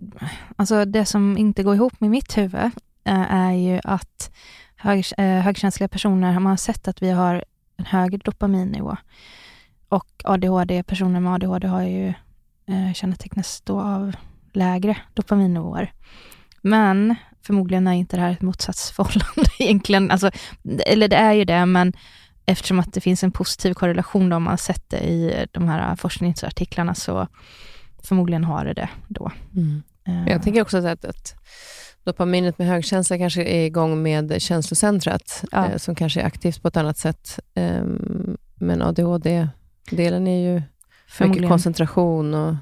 [0.56, 2.72] alltså det som inte går ihop med mitt huvud
[3.04, 4.32] eh, är ju att
[4.76, 7.44] hög, eh, högkänsliga personer, man har sett att vi har
[7.78, 8.98] en högre dopaminnivå.
[9.90, 12.08] Och ADHD, personer med ADHD har ju
[12.66, 14.16] eh, kännetecknas då av
[14.54, 15.94] lägre dopaminnivåer.
[16.62, 17.16] Men
[17.46, 20.12] förmodligen är inte det här ett motsatsförhållande egentligen.
[20.12, 20.32] Alltså,
[20.86, 21.94] eller det är ju det, men
[22.46, 25.96] eftersom att det finns en positiv korrelation om man har sett det i de här
[25.96, 27.28] forskningsartiklarna, så
[28.04, 29.32] förmodligen har det det då.
[30.08, 31.36] Eh, Jag tänker också att, att
[32.04, 35.66] dopaminet med högkänsla kanske är igång med känslocentrat, Ja.
[35.66, 37.40] eh, som kanske är aktivt på ett annat sätt.
[37.56, 40.62] Ehm, men ADHD-delen är ju
[41.20, 42.56] mycket koncentration och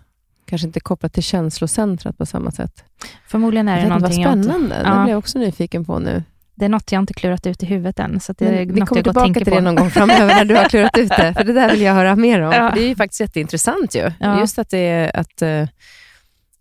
[0.48, 2.84] kanske inte kopplat till känslocentrat på samma sätt.
[3.28, 5.04] förmodligen är det inte, någonting vad jag inte, spännande, det Ja.
[5.04, 6.24] blir jag också nyfiken på nu.
[6.56, 8.82] det är något jag inte klurat ut i huvudet än, så det är Men vi
[8.82, 9.50] kommer tillbaka till på.
[9.56, 11.94] det någon gång framöver när du har klurat ut det, för det där vill jag
[11.94, 12.52] höra mer om.
[12.52, 12.72] Ja.
[12.76, 14.12] Det är ju faktiskt jätteintressant ju.
[14.20, 14.40] Ja.
[14.40, 15.68] Just att det är att, eh,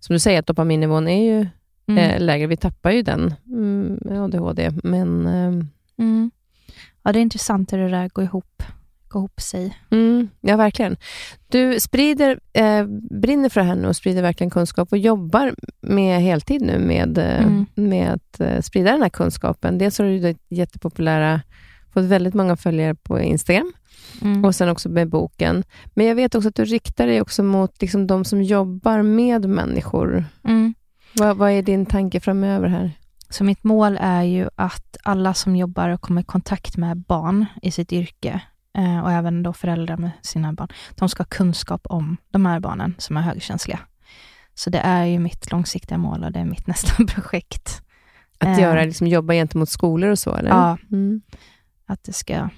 [0.00, 1.46] som du säger, att dopaminnivån är ju
[1.88, 1.98] Mm.
[2.10, 2.46] eh, lägre.
[2.46, 5.68] Vi tappar ju den mm, med ADHD, men ehm,
[5.98, 6.30] Mm.
[7.02, 8.62] Ja, det är intressant hur det där går ihop,
[9.16, 9.78] går ihop sig.
[9.90, 10.96] Mm, ja, verkligen.
[11.48, 16.20] Du sprider, eh, brinner för det här nu och sprider verkligen kunskap och jobbar med
[16.22, 17.66] heltid nu med, eh, Mm.
[17.74, 19.78] med att eh, sprida den här kunskapen.
[19.78, 21.40] Dels har du jättepopulära,
[21.94, 23.72] fått väldigt många följare på Instagram
[24.22, 24.44] Mm.
[24.44, 25.64] och sen också med boken.
[25.94, 29.48] Men jag vet också att du riktar dig också mot liksom, de som jobbar med
[29.48, 30.24] människor.
[30.44, 30.74] Mm.
[31.14, 32.90] Vad, vad är din tanke framöver här?
[33.30, 37.46] Så mitt mål är ju att alla som jobbar och kommer i kontakt med barn
[37.62, 38.40] i sitt yrke
[38.76, 42.60] eh, och även då föräldrar med sina barn, de ska ha kunskap om de här
[42.60, 43.78] barnen som är högkänsliga.
[44.54, 47.82] Så det är ju mitt långsiktiga mål och det är mitt nästa projekt.
[48.38, 48.60] Att Eh.
[48.60, 50.34] göra, liksom, jobba gentemot skolor och så?
[50.34, 50.50] Eller?
[50.50, 51.20] Ja, Mm.
[51.86, 52.48] att det ska,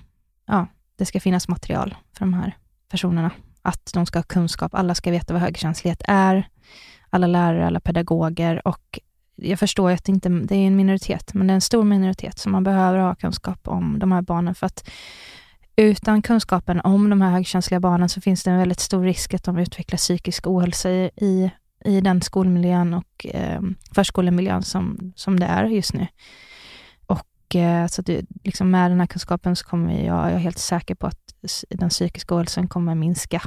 [0.47, 0.67] ja,
[0.97, 2.57] det ska finnas material för de här
[2.91, 3.31] personerna.
[3.63, 6.49] Att de ska ha kunskap, alla ska veta vad högkänslighet är.
[7.11, 8.99] Alla lärare, alla pedagoger och
[9.37, 11.85] jag förstår ju att det inte det är en minoritet, men det är en stor
[11.85, 14.91] minoritet, så man behöver ha kunskap om de här barnen för att
[15.79, 19.45] utan kunskapen om de här högkänsliga barnen så finns det en väldigt stor risk att
[19.45, 21.51] de utvecklar psykisk ohälsa i, i,
[21.85, 23.61] i den skolmiljön och eh,
[23.95, 26.07] förskolemiljön som, som det är just nu.
[27.07, 28.09] Och eh, så att
[28.45, 31.35] liksom med den här kunskapen så kommer jag, jag är helt säker på att
[31.69, 33.43] den psykiska ohälsan kommer minska.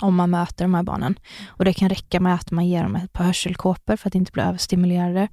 [0.00, 1.18] om man möter de här barnen.
[1.46, 4.32] Och det kan räcka med att man ger dem ett par hörselkåpor för att inte
[4.32, 5.28] bli överstimulerade.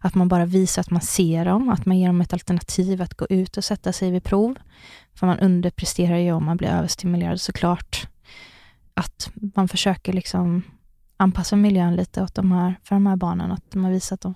[0.00, 3.14] Att man bara visar att man ser dem, att man ger dem ett alternativ att
[3.14, 4.54] gå ut och sätta sig vid prov.
[5.14, 8.08] För man underpresterar ju om man blir överstimulerad såklart.
[8.94, 10.62] Att man försöker liksom
[11.16, 14.34] anpassa miljön lite åt de här, för de här barnen, att man visar att, de,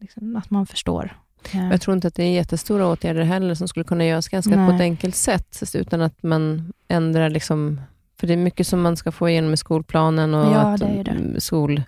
[0.00, 1.16] liksom, att man förstår.
[1.52, 4.68] Jag tror inte att det är jättestora åtgärder heller som skulle kunna göras ganska Nej.
[4.68, 7.80] på ett enkelt sätt, utan att man ändrar liksom
[8.22, 11.40] för det är mycket som man ska få igenom i skolplanen och ja, det det.
[11.40, 11.82] skol,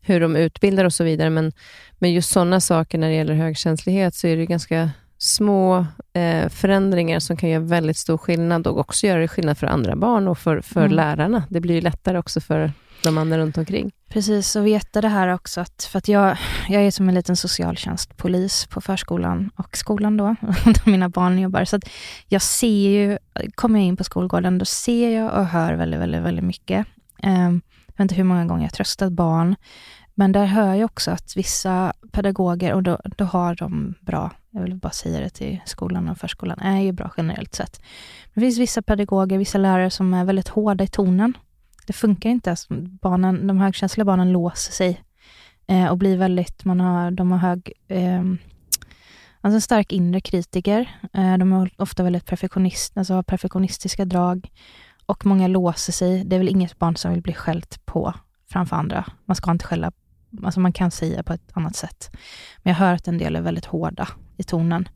[0.00, 1.30] hur de utbildar och så vidare.
[1.30, 1.52] Men,
[1.98, 7.20] men just sådana saker när det gäller högkänslighet, så är det ganska små eh, förändringar
[7.20, 10.60] som kan göra väldigt stor skillnad och också göra skillnad för andra barn och för,
[10.60, 10.92] för mm.
[10.92, 11.44] lärarna.
[11.48, 13.90] Det blir ju lättare också för de andra runt omkring.
[14.08, 16.36] Precis, och veta det här också, att, för att jag,
[16.68, 20.24] jag är som en liten socialtjänstpolis på förskolan och skolan då,
[20.64, 21.64] där mina barn jobbar.
[21.64, 21.88] Så att
[22.28, 23.18] jag ser ju,
[23.54, 26.86] kommer jag in på skolgården, då ser jag och hör väldigt, väldigt, väldigt mycket.
[27.22, 29.56] Um, jag vet inte hur många gånger jag tröstat barn,
[30.18, 34.62] men där hör jag också att vissa pedagoger, och då, då har de bra, jag
[34.62, 37.80] vill bara säga det till skolan och förskolan, är ju bra generellt sett.
[38.34, 41.34] Men det finns vissa pedagoger, vissa lärare som är väldigt hårda i tonen
[41.88, 42.50] det funkar inte.
[42.50, 45.02] Alltså, barnen, de högkänsliga barnen låser sig
[45.66, 48.20] eh, och blir väldigt, man har, de har hög, eh,
[49.40, 50.98] alltså en stark inre kritiker.
[51.12, 54.50] Eh, de är ofta väldigt perfektionist, alltså har perfektionistiska drag
[55.06, 56.24] och många låser sig.
[56.24, 58.14] Det är väl inget barn som vill bli skällt på
[58.50, 59.04] framför andra.
[59.24, 59.92] Man ska inte skälla,
[60.42, 62.10] alltså man kan säga på ett annat sätt.
[62.62, 64.88] Men jag hör att en del är väldigt hårda i tonen.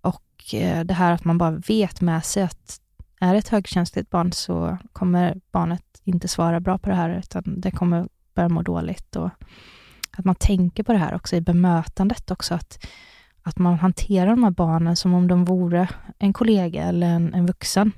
[0.00, 2.80] Och eh, det här att man bara vet med sig att
[3.20, 7.42] är det ett högkänsligt barn så kommer barnet inte svara bra på det här, utan
[7.60, 9.16] det kommer börja må dåligt.
[9.16, 9.30] Och
[10.18, 12.86] att man tänker på det här också i bemötandet också, att,
[13.42, 15.88] att man hanterar de här barnen som om de vore
[16.18, 17.92] en kollega eller en, en vuxen.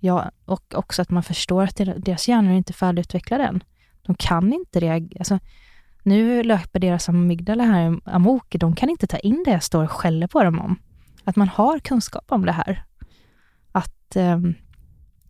[0.00, 3.62] Ja, och också att man förstår att deras hjärnor är inte färdigutvecklade än.
[4.02, 5.18] De kan inte reagera.
[5.18, 5.38] Alltså,
[6.04, 8.56] nu löper deras amygdala här amok.
[8.58, 10.76] De kan inte ta in det jag står och skäller på dem om.
[11.24, 12.84] Att man har kunskap om det här.
[13.72, 14.54] Att um,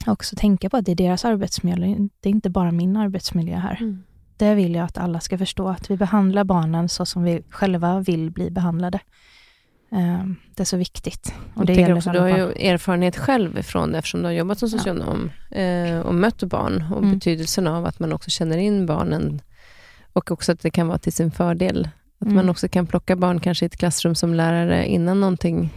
[0.06, 3.76] också tänka på att det är deras arbetsmiljö, det är inte bara min arbetsmiljö här.
[3.80, 4.02] Mm.
[4.36, 8.00] Det vill jag att alla ska förstå, att vi behandlar barnen så som vi själva
[8.00, 9.00] vill bli behandlade.
[9.90, 11.34] Um, det är så viktigt.
[11.54, 14.58] Och det gäller också, du har ju erfarenhet själv ifrån det, eftersom du har jobbat
[14.58, 15.56] som socionom ja.
[15.56, 17.14] eh, och mött barn och mm.
[17.14, 19.40] betydelsen av att man också känner in barnen
[20.14, 21.88] och också att det kan vara till sin fördel.
[22.18, 22.36] Att mm.
[22.36, 25.70] man också kan plocka barn kanske i ett klassrum som lärare innan någonting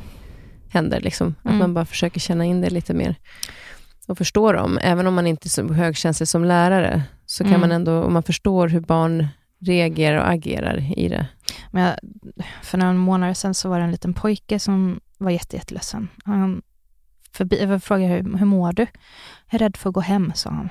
[0.70, 1.02] händer.
[1.02, 1.36] Liksom.
[1.40, 1.58] Att mm.
[1.58, 3.16] man bara försöker känna in det lite mer
[4.08, 4.80] och förstå dem.
[4.82, 7.62] Även om man inte är så högkänslig som lärare, så kan mm.
[7.62, 9.28] man ändå, om man förstår hur barn
[9.60, 11.28] reagerar och agerar i det.
[11.72, 11.96] Men jag,
[12.62, 16.08] för några månader sedan så var det en liten pojke som var jätte, jätteledsen.
[16.26, 16.62] Han
[17.32, 18.88] förbi, jag frågade hur, hur mår du?
[19.50, 20.70] Jag är rädd för att gå hem, sa han.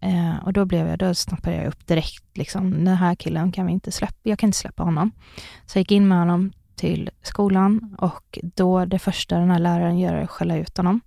[0.00, 3.66] Eh, och då blev jag, då snappade jag upp direkt, liksom, den här killen kan
[3.66, 5.10] vi inte släppa, jag kan inte släppa honom.
[5.66, 9.98] Så jag gick in med honom till skolan och då det första den här läraren
[9.98, 11.00] gör är att skälla ut honom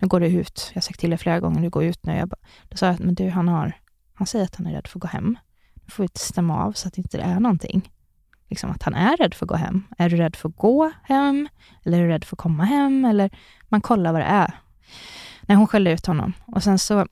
[0.00, 0.70] nu går du ut.
[0.70, 2.16] Jag har sagt till dig flera gånger, du går ut nu.
[2.16, 3.72] Jag bara, då sa jag, men du, han, har,
[4.14, 5.38] han säger att han är rädd för att gå hem.
[5.74, 7.90] Nu får vi stämma av så att det inte är någonting.
[8.48, 9.84] Liksom att han är rädd för att gå hem.
[9.98, 11.48] Är du rädd för att gå hem?
[11.84, 13.04] Eller är du rädd för att komma hem?
[13.04, 13.30] Eller
[13.68, 14.54] man kollar vad det är.
[15.42, 16.32] Nej, hon skällde ut honom.
[16.46, 17.06] Och sen så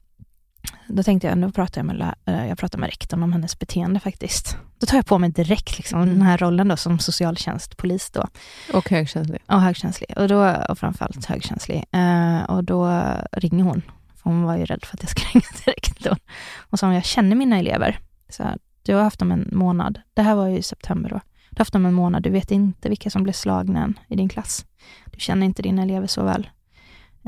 [0.89, 4.01] då tänkte jag, nu pratar jag med, eh, jag pratar med rektorn om hennes beteende
[4.01, 4.57] faktiskt.
[4.81, 6.15] Då tar jag på mig direkt liksom, mm.
[6.15, 8.11] den här rollen då som socialtjänstpolis.
[8.11, 8.27] Då.
[8.73, 9.39] Och högkänslig.
[9.47, 10.13] Och högkänslig.
[10.17, 11.85] Och, då, och framförallt högkänslig.
[11.97, 13.83] Uh, och då ringer hon.
[14.17, 16.19] För hon var ju rädd för att jag skulle ringa till rektorn.
[16.59, 17.99] Och sa, jag känner mina elever.
[18.29, 20.01] Så här, du har haft dem en månad.
[20.15, 21.21] Det här var ju i september då.
[21.51, 22.23] Du har haft dem en månad.
[22.23, 24.67] Du vet inte vilka som blev slagna än i din klass.
[25.07, 26.51] Du känner inte dina elever så väl.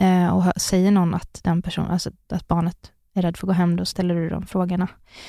[0.01, 3.53] Uh, och säger någon att den personen, alltså att barnet är rädd för att gå
[3.53, 4.89] hem, då ställer du de frågorna.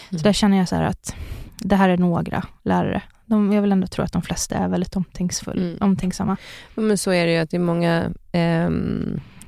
[0.09, 0.19] Mm.
[0.19, 1.15] Så där känner jag så att
[1.57, 3.01] det här är några lärare.
[3.25, 5.77] De, jag vill ändå tro att de flesta är väldigt omtänkfull, mm.
[5.81, 6.37] omtänksamma.
[6.75, 8.69] Men så är det ju att det är många, eh,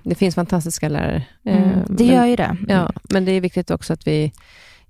[0.03, 1.25] det finns fantastiska lärare.
[1.45, 2.57] Mm, det men, gör ju det.
[2.67, 4.31] Ja, men det är viktigt också att vi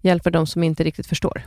[0.02, 1.42] hjälper de som inte riktigt förstår.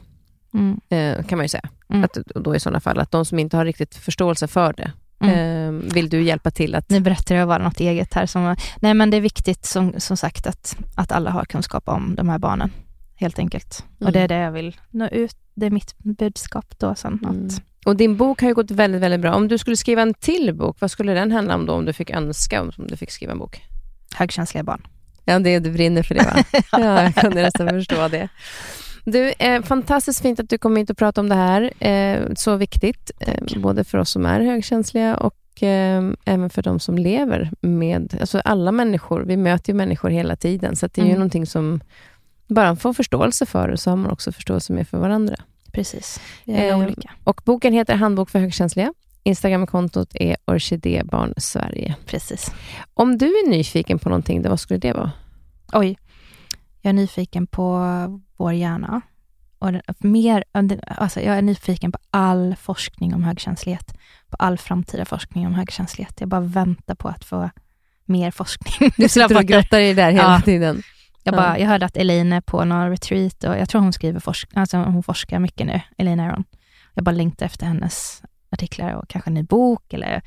[0.54, 0.80] Mm.
[0.88, 1.68] Eh, kan man ju säga.
[1.88, 2.04] Mm.
[2.04, 5.34] Att, då i sådana fall, att de som inte har riktigt förståelse för det, Mm.
[5.34, 6.90] Eh, vill du hjälpa till att...
[6.90, 8.26] Nu berättar jag bara något eget här.
[8.26, 12.14] Som, nej men det är viktigt som, som sagt att, att alla har kunskap om
[12.14, 12.70] de här barnen.
[13.16, 13.84] Helt enkelt.
[14.00, 14.06] Mm.
[14.06, 15.36] Och det är det jag vill nå ut.
[15.54, 17.18] Det är mitt budskap då sen.
[17.22, 17.46] Mm.
[17.46, 17.62] Att...
[17.86, 19.34] Och din bok har ju gått väldigt, väldigt bra.
[19.34, 21.72] Om du skulle skriva en till bok, vad skulle den handla om då?
[21.72, 23.62] Om du fick önska om du fick skriva en bok?
[24.14, 24.86] Högkänsliga barn.
[25.24, 26.44] Ja, det, du brinner för det va?
[26.72, 28.28] ja, jag kunde nästan förstå det.
[29.04, 31.84] Du, eh, fantastiskt fint att du kom hit och pratade om det här.
[31.84, 36.80] Eh, så viktigt, eh, både för oss som är högkänsliga och eh, även för de
[36.80, 38.16] som lever med...
[38.20, 41.12] Alltså alla människor, vi möter ju människor hela tiden, så det är mm.
[41.12, 41.80] ju någonting som
[42.46, 45.36] bara få förståelse för det, så har man också förståelse med för varandra.
[45.72, 47.10] Precis, vi är Eh, olika.
[47.24, 48.92] Och boken heter Handbok för högkänsliga.
[49.22, 51.96] Instagramkontot är Orkidébarn Sverige.
[52.06, 52.52] Precis.
[52.94, 55.12] Om du är nyfiken på någonting, då vad skulle det vara?
[55.72, 55.98] Oj,
[56.80, 57.86] jag är nyfiken på
[58.36, 59.00] vår hjärna.
[59.58, 60.44] Och den, mer,
[60.88, 63.96] alltså jag är nyfiken på all forskning om högkänslighet.
[64.30, 66.20] På all framtida forskning om högkänslighet.
[66.20, 67.50] Jag bara väntar på att få
[68.04, 68.90] mer forskning.
[68.96, 70.40] Du sitter och grottar i det där hela Ja.
[70.44, 70.82] tiden.
[71.22, 71.36] Jag, Ja.
[71.36, 74.48] bara, jag hörde att Elaine är på någon retreat och jag tror hon skriver forsk
[74.54, 76.44] alltså hon forskar mycket nu, Elaine Aron.
[76.94, 80.22] Jag bara längtar efter hennes artiklar och kanske en ny bok eller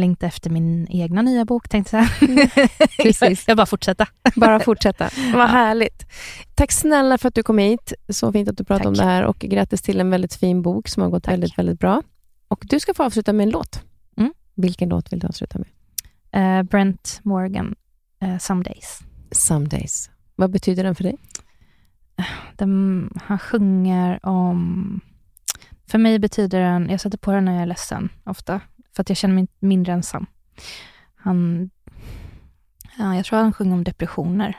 [0.00, 2.68] längtar efter min egna nya bok, tänkte jag säga.
[3.02, 3.44] Precis.
[3.48, 4.06] jag bara fortsätta.
[4.36, 5.10] Bara fortsätta.
[5.34, 6.06] Vad härligt.
[6.54, 7.92] Tack snälla för att du kom hit.
[8.08, 9.04] Så fint att du pratade om Tack.
[9.04, 11.32] det här och grattis till en väldigt fin bok som har gått Tack.
[11.32, 12.02] väldigt, väldigt bra.
[12.48, 13.82] Och du ska få avsluta med en låt.
[14.16, 14.32] Mm.
[14.54, 15.68] Vilken låt vill du avsluta med?
[16.32, 17.74] Eh, Brent Morgan,
[18.22, 18.98] eh, Some Days.
[19.30, 20.10] Some days.
[20.36, 21.16] Vad betyder den för dig?
[22.56, 25.00] Den, han sjunger om...
[25.86, 26.90] För mig betyder den...
[26.90, 28.60] Jag sätter på den när jag är ledsen, ofta.
[28.96, 30.26] För att jag känner mig mindre ensam.
[31.14, 31.70] Han...
[32.98, 34.58] Ja, jag tror han sjunger om depressioner.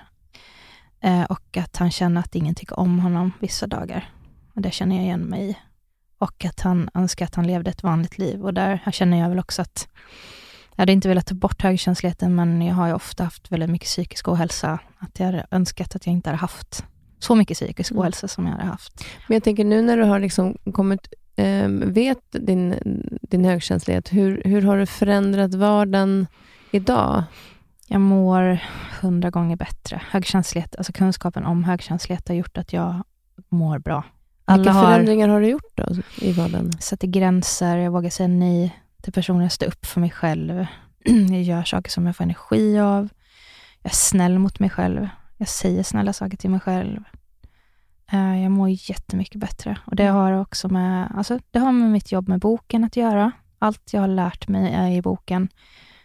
[1.01, 4.09] Eh, och att han känner att ingen tycker om honom vissa dagar.
[4.55, 5.57] Och det känner jag igen mig i.
[6.17, 8.43] Och att han önskar att han levde ett vanligt liv.
[8.43, 9.87] Och där känner jag väl också att
[10.75, 13.87] jag hade inte velat ta bort högkänsligheten, men jag har ju ofta haft väldigt mycket
[13.87, 14.79] psykisk ohälsa.
[14.99, 16.85] Att jag hade önskat att jag inte hade haft
[17.19, 18.01] så mycket psykisk Mm.
[18.01, 19.05] ohälsa som jag hade haft.
[19.27, 21.13] Men jag tänker nu när du har liksom kommit,
[21.67, 22.75] vet din,
[23.21, 26.27] din högkänslighet, hur, hur har du förändrat vardagen
[26.71, 27.23] idag?
[27.87, 28.59] Jag mår
[29.01, 30.01] hundra gånger bättre.
[30.09, 33.03] Högkänslighet, alltså kunskapen om högkänslighet har gjort att jag
[33.49, 34.03] mår bra.
[34.45, 35.85] Alla Vilka har förändringar har du gjort då
[36.21, 36.71] i vardagen?
[36.79, 40.65] sätter gränser, jag vågar säga nej till personer, jag står upp för mig själv.
[41.29, 43.09] Jag gör saker som jag får energi av.
[43.81, 45.07] Jag är snäll mot mig själv.
[45.37, 47.03] Jag säger snälla saker till mig själv.
[48.11, 49.77] Eh, Jag mår jättemycket bättre.
[49.85, 53.31] Och det har också med, alltså, det har med mitt jobb med boken att göra.
[53.59, 55.49] Allt jag har lärt mig är i boken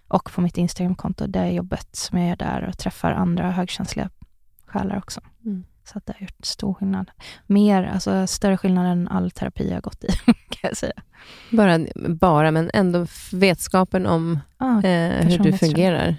[0.08, 1.26] och på mitt Instagramkonto.
[1.26, 4.10] Det är jobbet som jag gör där och träffar andra högkänsliga
[4.66, 5.20] själar också.
[5.44, 5.64] Mm.
[5.84, 7.10] Så att det har gjort stor skillnad.
[7.46, 10.34] Mer, alltså större skillnad än all terapi jag har gått i, kan
[10.68, 10.92] jag säga.
[11.52, 11.78] Bara,
[12.08, 16.16] bara men ändå vetskapen om Ja, eh, hur du fungerar.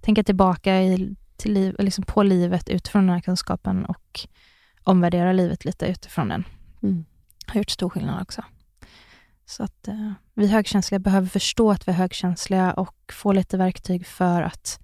[0.00, 4.20] tänka tillbaka i, till liv, liksom på livet utifrån den här kunskapen och
[4.84, 6.44] omvärdera livet lite utifrån den.
[6.82, 7.04] Mm.
[7.46, 8.44] Har gjort stor skillnad också.
[9.46, 14.06] Så att eh, vi högkänsliga behöver förstå att vi är högkänsliga och få lite verktyg
[14.06, 14.80] för att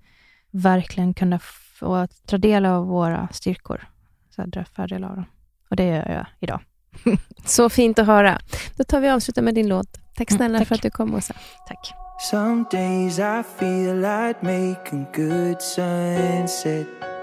[0.51, 1.39] verkligen kunna
[1.79, 3.89] få ta del av våra styrkor.
[4.31, 5.25] Så här, dra fördel av dem.
[5.71, 6.61] Och det gör jag idag.
[7.45, 8.41] Så fint att höra.
[8.77, 9.93] Då tar vi och avslutar med din låt.
[10.17, 10.69] Tack Mm, snälla tack.
[10.69, 11.35] för att du kom, Åsa.
[11.69, 11.93] Tack.
[12.31, 14.01] Some days I feel
[14.43, 17.16] make a good sunset.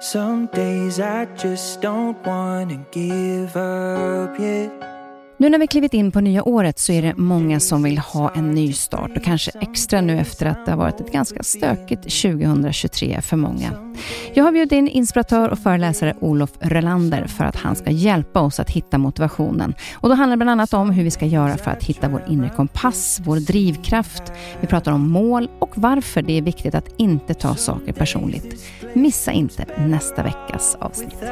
[0.00, 4.99] Some days I just don't wanna give up yet.
[5.40, 8.30] Nu när vi klivit in på nya året så är det många som vill ha
[8.34, 12.02] en ny start och kanske extra nu efter att det har varit ett ganska stökigt
[12.02, 13.94] 2023 för många.
[14.34, 18.60] Jag har bjudit in inspiratör och föreläsare Olof Rölander för att han ska hjälpa oss
[18.60, 19.74] att hitta motivationen.
[19.94, 22.24] Och då handlar det bland annat om hur vi ska göra för att hitta vår
[22.28, 24.22] inre kompass, vår drivkraft.
[24.60, 28.64] Vi pratar om mål och varför det är viktigt att inte ta saker personligt.
[28.94, 31.24] Missa inte nästa veckas avsnitt.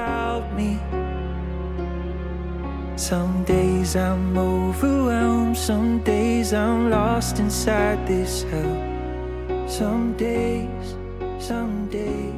[2.99, 9.69] Some days I'm overwhelmed, some days I'm lost inside this hell.
[9.69, 10.97] Some days,
[11.41, 12.35] some days,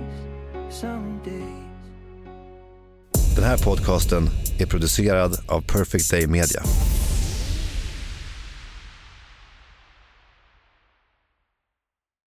[0.71, 1.61] some days.
[3.37, 6.63] Den här podcasten är producerad av Perfect Day Media.